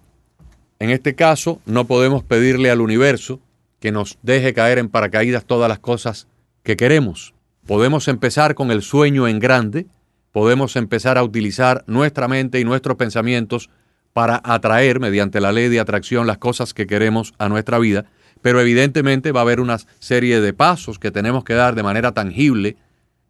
En 0.84 0.89
este 0.89 1.15
caso, 1.15 1.62
no 1.65 1.86
podemos 1.86 2.26
pedirle 2.26 2.69
al 2.69 2.82
universo 2.82 3.39
que 3.80 3.93
nos 3.93 4.17
deje 4.22 4.54
caer 4.54 4.80
en 4.80 4.89
paracaídas 4.89 5.46
todas 5.46 5.69
las 5.69 5.80
cosas 5.80 6.28
que 6.62 6.76
queremos. 6.76 7.34
Podemos 7.65 8.10
empezar 8.10 8.54
con 8.54 8.69
el 8.69 8.82
sueño 8.82 9.30
en 9.30 9.39
grande, 9.39 9.86
podemos 10.34 10.76
empezar 10.76 11.17
a 11.17 11.24
utilizar 11.24 11.86
nuestra 11.88 12.28
mente 12.28 12.60
y 12.60 12.65
nuestros 12.65 12.98
pensamientos 12.98 13.69
para 14.12 14.41
atraer 14.43 15.00
mediante 15.00 15.39
la 15.39 15.54
ley 15.54 15.69
de 15.69 15.80
atracción 15.80 16.28
las 16.28 16.38
cosas 16.39 16.74
que 16.74 16.86
queremos 16.86 17.34
a 17.38 17.48
nuestra 17.48 17.80
vida, 17.80 18.04
pero 18.41 18.60
evidentemente 18.60 19.32
va 19.32 19.39
a 19.39 19.43
haber 19.43 19.62
una 19.62 19.78
serie 20.00 20.41
de 20.41 20.52
pasos 20.52 21.00
que 21.00 21.12
tenemos 21.12 21.46
que 21.46 21.54
dar 21.54 21.76
de 21.76 21.84
manera 21.84 22.12
tangible. 22.12 22.76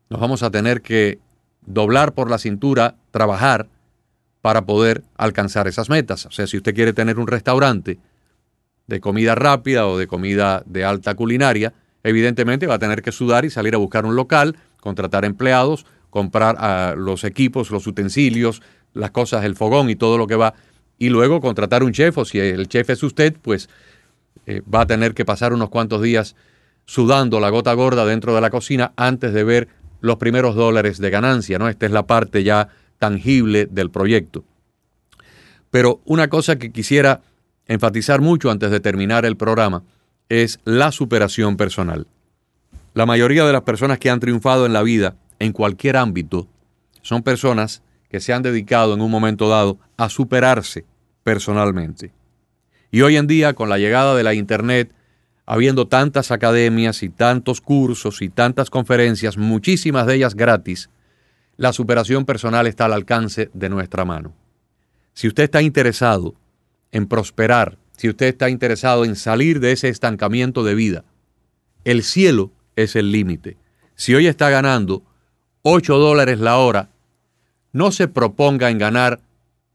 Nos 0.10 0.20
vamos 0.20 0.42
a 0.42 0.50
tener 0.50 0.82
que 0.82 1.20
doblar 1.68 2.14
por 2.14 2.32
la 2.32 2.40
cintura, 2.40 2.96
trabajar 3.12 3.68
para 4.44 4.66
poder 4.66 5.06
alcanzar 5.16 5.70
esas 5.70 5.90
metas. 5.90 6.26
O 6.26 6.32
sea, 6.32 6.48
si 6.48 6.58
usted 6.58 6.76
quiere 6.76 6.92
tener 6.92 7.18
un 7.18 7.28
restaurante 7.28 7.98
de 8.88 9.00
comida 9.00 9.36
rápida 9.36 9.88
o 9.88 9.98
de 9.98 10.06
comida 10.06 10.64
de 10.66 10.84
alta 10.84 11.16
culinaria, 11.16 11.72
evidentemente 12.04 12.68
va 12.68 12.74
a 12.74 12.80
tener 12.80 13.02
que 13.02 13.14
sudar 13.14 13.46
y 13.46 13.50
salir 13.50 13.74
a 13.74 13.78
buscar 13.78 14.06
un 14.06 14.18
local, 14.18 14.58
contratar 14.82 15.24
empleados, 15.24 15.86
comprar 16.10 16.58
ah, 16.60 16.94
los 16.98 17.24
equipos, 17.24 17.72
los 17.72 17.88
utensilios, 17.88 18.62
las 18.94 19.12
cosas, 19.12 19.46
el 19.46 19.56
fogón 19.56 19.90
y 19.90 19.96
todo 19.96 20.18
lo 20.18 20.28
que 20.28 20.36
va, 20.36 20.56
y 20.98 21.08
luego 21.08 21.40
contratar 21.40 21.82
un 21.82 21.94
chef, 21.94 22.18
o 22.18 22.26
si 22.26 22.40
el 22.40 22.68
chef 22.68 22.90
es 22.90 23.02
usted, 23.02 23.38
pues 23.42 23.70
eh, 24.46 24.62
va 24.62 24.82
a 24.82 24.88
tener 24.88 25.14
que 25.14 25.24
pasar 25.24 25.54
unos 25.54 25.70
cuantos 25.70 26.02
días 26.02 26.36
sudando 26.84 27.40
la 27.40 27.50
gota 27.50 27.72
gorda 27.76 28.06
dentro 28.06 28.36
de 28.36 28.42
la 28.42 28.50
cocina 28.50 28.92
antes 28.98 29.32
de 29.32 29.46
ver 29.46 29.70
los 30.02 30.18
primeros 30.18 30.56
dólares 30.56 30.98
de 30.98 31.10
ganancia, 31.10 31.58
¿no? 31.60 31.70
Esta 31.70 31.86
es 31.86 31.94
la 31.94 32.06
parte 32.06 32.44
ya 32.44 32.68
tangible 33.04 33.66
del 33.66 33.92
proyecto. 33.92 34.46
Pero 35.72 36.00
una 36.06 36.30
cosa 36.30 36.56
que 36.58 36.72
quisiera 36.72 37.20
enfatizar 37.68 38.22
mucho 38.22 38.50
antes 38.50 38.72
de 38.72 38.80
terminar 38.80 39.26
el 39.26 39.36
programa 39.36 39.84
es 40.30 40.62
la 40.64 40.94
superación 40.94 41.58
personal. 41.58 42.08
La 42.94 43.06
mayoría 43.06 43.44
de 43.44 43.52
las 43.52 43.64
personas 43.64 44.00
que 44.00 44.10
han 44.10 44.22
triunfado 44.22 44.66
en 44.66 44.72
la 44.72 44.84
vida 44.84 45.18
en 45.40 45.52
cualquier 45.52 45.98
ámbito, 45.98 46.48
son 47.02 47.24
personas 47.24 47.82
que 48.08 48.22
se 48.22 48.32
han 48.32 48.42
dedicado 48.42 48.94
en 48.94 49.02
un 49.02 49.12
momento 49.12 49.50
dado 49.50 49.78
a 49.98 50.08
superarse 50.08 50.86
personalmente. 51.26 52.14
Y 52.90 53.02
hoy 53.02 53.18
en 53.18 53.28
día, 53.28 53.54
con 53.54 53.68
la 53.68 53.80
llegada 53.80 54.16
de 54.16 54.24
la 54.24 54.34
Internet, 54.34 54.94
habiendo 55.46 55.90
tantas 55.90 56.32
academias 56.32 57.04
y 57.04 57.10
tantos 57.10 57.60
cursos 57.60 58.22
y 58.22 58.30
tantas 58.30 58.70
conferencias, 58.70 59.38
muchísimas 59.38 60.08
de 60.08 60.16
ellas 60.16 60.36
gratis, 60.36 60.90
la 61.58 61.74
superación 61.74 62.26
personal 62.26 62.68
está 62.68 62.86
al 62.86 62.94
alcance 62.94 63.50
de 63.54 63.70
nuestra 63.70 64.06
mano. 64.06 64.34
Si 65.14 65.28
usted 65.28 65.44
está 65.44 65.62
interesado 65.62 66.36
en 66.92 67.08
prosperar, 67.08 67.78
si 67.98 68.10
usted 68.10 68.28
está 68.28 68.50
interesado 68.50 69.06
en 69.06 69.16
salir 69.16 69.60
de 69.60 69.72
ese 69.72 69.90
estancamiento 69.90 70.64
de 70.64 70.76
vida, 70.76 71.04
el 71.84 72.04
cielo 72.04 72.52
es 72.76 72.96
el 72.96 73.12
límite. 73.12 73.58
si 73.96 74.16
hoy 74.16 74.26
está 74.26 74.50
ganando 74.50 75.04
8 75.62 75.98
dólares 75.98 76.40
la 76.40 76.58
hora, 76.58 76.90
no 77.72 77.92
se 77.92 78.08
proponga 78.08 78.70
en 78.70 78.78
ganar 78.78 79.20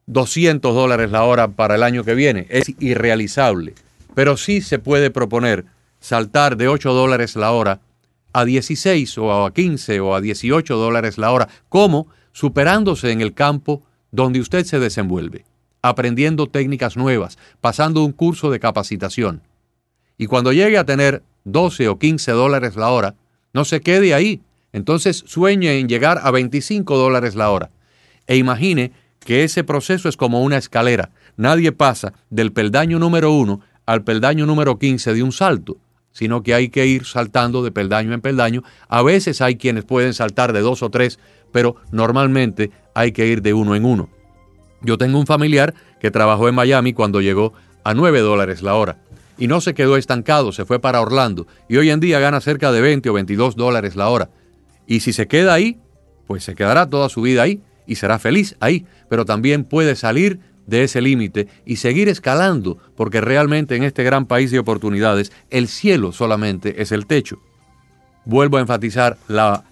200 0.06 0.74
dólares 0.74 1.10
la 1.10 1.24
hora 1.24 1.48
para 1.48 1.76
el 1.76 1.82
año 1.82 2.04
que 2.04 2.14
viene. 2.14 2.46
Es 2.50 2.72
irrealizable. 2.78 3.74
Pero 4.14 4.36
sí 4.36 4.60
se 4.60 4.78
puede 4.78 5.10
proponer 5.10 5.66
saltar 6.00 6.56
de 6.56 6.68
8 6.68 6.92
dólares 6.92 7.36
la 7.36 7.52
hora 7.52 7.80
a 8.38 8.44
16 8.44 9.18
o 9.18 9.44
a 9.44 9.52
15 9.52 10.00
o 10.00 10.14
a 10.14 10.20
18 10.20 10.76
dólares 10.76 11.18
la 11.18 11.32
hora. 11.32 11.48
¿Cómo? 11.68 12.08
Superándose 12.32 13.10
en 13.10 13.20
el 13.20 13.34
campo 13.34 13.82
donde 14.10 14.40
usted 14.40 14.64
se 14.64 14.78
desenvuelve, 14.78 15.44
aprendiendo 15.82 16.46
técnicas 16.46 16.96
nuevas, 16.96 17.38
pasando 17.60 18.04
un 18.04 18.12
curso 18.12 18.50
de 18.50 18.60
capacitación. 18.60 19.42
Y 20.16 20.26
cuando 20.26 20.52
llegue 20.52 20.78
a 20.78 20.84
tener 20.84 21.22
12 21.44 21.88
o 21.88 21.98
15 21.98 22.32
dólares 22.32 22.76
la 22.76 22.90
hora, 22.90 23.14
no 23.52 23.64
se 23.64 23.80
quede 23.80 24.14
ahí. 24.14 24.40
Entonces 24.72 25.24
sueñe 25.26 25.78
en 25.78 25.88
llegar 25.88 26.20
a 26.22 26.30
25 26.30 26.96
dólares 26.96 27.34
la 27.34 27.50
hora. 27.50 27.70
E 28.26 28.36
imagine 28.36 28.92
que 29.20 29.44
ese 29.44 29.64
proceso 29.64 30.08
es 30.08 30.16
como 30.16 30.42
una 30.42 30.58
escalera. 30.58 31.10
Nadie 31.36 31.72
pasa 31.72 32.12
del 32.30 32.52
peldaño 32.52 32.98
número 32.98 33.32
uno 33.32 33.60
al 33.86 34.04
peldaño 34.04 34.44
número 34.44 34.78
15 34.78 35.14
de 35.14 35.22
un 35.22 35.32
salto, 35.32 35.78
sino 36.18 36.42
que 36.42 36.52
hay 36.52 36.68
que 36.68 36.84
ir 36.84 37.04
saltando 37.04 37.62
de 37.62 37.70
peldaño 37.70 38.12
en 38.12 38.20
peldaño. 38.20 38.64
A 38.88 39.02
veces 39.02 39.40
hay 39.40 39.54
quienes 39.54 39.84
pueden 39.84 40.14
saltar 40.14 40.52
de 40.52 40.58
dos 40.58 40.82
o 40.82 40.90
tres, 40.90 41.20
pero 41.52 41.76
normalmente 41.92 42.72
hay 42.92 43.12
que 43.12 43.28
ir 43.28 43.40
de 43.40 43.54
uno 43.54 43.76
en 43.76 43.84
uno. 43.84 44.08
Yo 44.82 44.98
tengo 44.98 45.20
un 45.20 45.26
familiar 45.26 45.74
que 46.00 46.10
trabajó 46.10 46.48
en 46.48 46.56
Miami 46.56 46.92
cuando 46.92 47.20
llegó 47.20 47.52
a 47.84 47.94
9 47.94 48.18
dólares 48.18 48.62
la 48.62 48.74
hora 48.74 48.98
y 49.38 49.46
no 49.46 49.60
se 49.60 49.74
quedó 49.74 49.96
estancado, 49.96 50.50
se 50.50 50.64
fue 50.64 50.80
para 50.80 51.00
Orlando 51.00 51.46
y 51.68 51.76
hoy 51.76 51.90
en 51.90 52.00
día 52.00 52.18
gana 52.18 52.40
cerca 52.40 52.72
de 52.72 52.80
20 52.80 53.10
o 53.10 53.12
22 53.12 53.54
dólares 53.54 53.94
la 53.94 54.08
hora. 54.08 54.28
Y 54.88 54.98
si 54.98 55.12
se 55.12 55.28
queda 55.28 55.54
ahí, 55.54 55.78
pues 56.26 56.42
se 56.42 56.56
quedará 56.56 56.90
toda 56.90 57.08
su 57.08 57.22
vida 57.22 57.42
ahí 57.42 57.60
y 57.86 57.94
será 57.94 58.18
feliz 58.18 58.56
ahí, 58.58 58.86
pero 59.08 59.24
también 59.24 59.62
puede 59.62 59.94
salir 59.94 60.40
de 60.68 60.84
ese 60.84 61.00
límite 61.00 61.48
y 61.64 61.76
seguir 61.76 62.08
escalando, 62.08 62.78
porque 62.94 63.20
realmente 63.20 63.74
en 63.74 63.82
este 63.82 64.04
gran 64.04 64.26
país 64.26 64.50
de 64.50 64.58
oportunidades 64.58 65.32
el 65.50 65.66
cielo 65.66 66.12
solamente 66.12 66.82
es 66.82 66.92
el 66.92 67.06
techo. 67.06 67.40
Vuelvo 68.26 68.58
a 68.58 68.60
enfatizar 68.60 69.16
la 69.28 69.64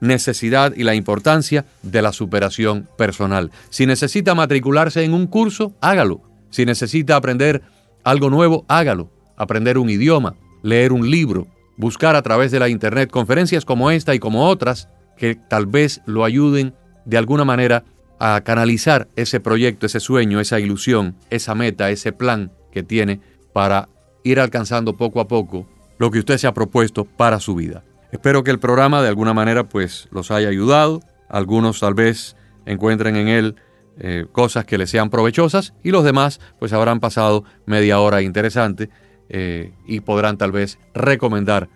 necesidad 0.00 0.74
y 0.76 0.84
la 0.84 0.94
importancia 0.94 1.64
de 1.82 2.02
la 2.02 2.12
superación 2.12 2.86
personal. 2.98 3.50
Si 3.70 3.86
necesita 3.86 4.34
matricularse 4.34 5.02
en 5.02 5.14
un 5.14 5.26
curso, 5.26 5.72
hágalo. 5.80 6.20
Si 6.50 6.66
necesita 6.66 7.16
aprender 7.16 7.62
algo 8.04 8.28
nuevo, 8.28 8.66
hágalo. 8.68 9.10
Aprender 9.36 9.78
un 9.78 9.88
idioma, 9.88 10.34
leer 10.62 10.92
un 10.92 11.10
libro, 11.10 11.46
buscar 11.78 12.16
a 12.16 12.22
través 12.22 12.52
de 12.52 12.60
la 12.60 12.68
Internet 12.68 13.10
conferencias 13.10 13.64
como 13.64 13.90
esta 13.90 14.14
y 14.14 14.18
como 14.18 14.46
otras 14.46 14.88
que 15.16 15.36
tal 15.36 15.64
vez 15.64 16.02
lo 16.04 16.22
ayuden 16.24 16.74
de 17.06 17.16
alguna 17.16 17.46
manera 17.46 17.84
a 18.18 18.40
canalizar 18.42 19.08
ese 19.16 19.40
proyecto, 19.40 19.86
ese 19.86 20.00
sueño, 20.00 20.40
esa 20.40 20.60
ilusión, 20.60 21.16
esa 21.30 21.54
meta, 21.54 21.90
ese 21.90 22.12
plan 22.12 22.52
que 22.72 22.82
tiene 22.82 23.20
para 23.52 23.88
ir 24.22 24.40
alcanzando 24.40 24.96
poco 24.96 25.20
a 25.20 25.28
poco 25.28 25.66
lo 25.98 26.10
que 26.10 26.18
usted 26.18 26.38
se 26.38 26.46
ha 26.46 26.54
propuesto 26.54 27.04
para 27.04 27.40
su 27.40 27.54
vida. 27.54 27.84
Espero 28.10 28.44
que 28.44 28.50
el 28.50 28.58
programa 28.58 29.02
de 29.02 29.08
alguna 29.08 29.34
manera 29.34 29.68
pues 29.68 30.08
los 30.10 30.30
haya 30.30 30.48
ayudado, 30.48 31.00
algunos 31.28 31.80
tal 31.80 31.94
vez 31.94 32.36
encuentren 32.66 33.16
en 33.16 33.28
él 33.28 33.56
eh, 33.98 34.26
cosas 34.32 34.64
que 34.64 34.78
les 34.78 34.90
sean 34.90 35.10
provechosas 35.10 35.74
y 35.82 35.90
los 35.90 36.04
demás 36.04 36.40
pues 36.58 36.72
habrán 36.72 37.00
pasado 37.00 37.44
media 37.66 38.00
hora 38.00 38.22
interesante 38.22 38.90
eh, 39.28 39.72
y 39.86 40.00
podrán 40.00 40.36
tal 40.36 40.52
vez 40.52 40.78
recomendar 40.94 41.68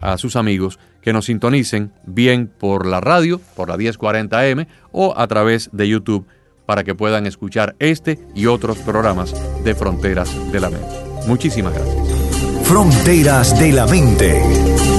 a 0.00 0.18
sus 0.18 0.36
amigos 0.36 0.78
que 1.06 1.12
nos 1.12 1.26
sintonicen 1.26 1.92
bien 2.04 2.48
por 2.48 2.84
la 2.84 3.00
radio, 3.00 3.40
por 3.54 3.68
la 3.68 3.76
1040M 3.76 4.66
o 4.90 5.14
a 5.16 5.28
través 5.28 5.70
de 5.72 5.86
YouTube 5.86 6.26
para 6.66 6.82
que 6.82 6.96
puedan 6.96 7.26
escuchar 7.26 7.76
este 7.78 8.18
y 8.34 8.46
otros 8.46 8.78
programas 8.78 9.32
de 9.62 9.76
Fronteras 9.76 10.28
de 10.50 10.58
la 10.58 10.68
Mente. 10.68 10.88
Muchísimas 11.28 11.74
gracias. 11.74 11.96
Fronteras 12.64 13.56
de 13.56 13.70
la 13.70 13.86
Mente 13.86 14.42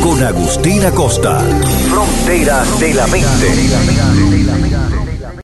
con 0.01 0.23
Agustín 0.23 0.85
Acosta. 0.85 1.41
Fronteras 1.89 2.79
de 2.79 2.93
la 2.93 3.07
Mente. 3.07 5.06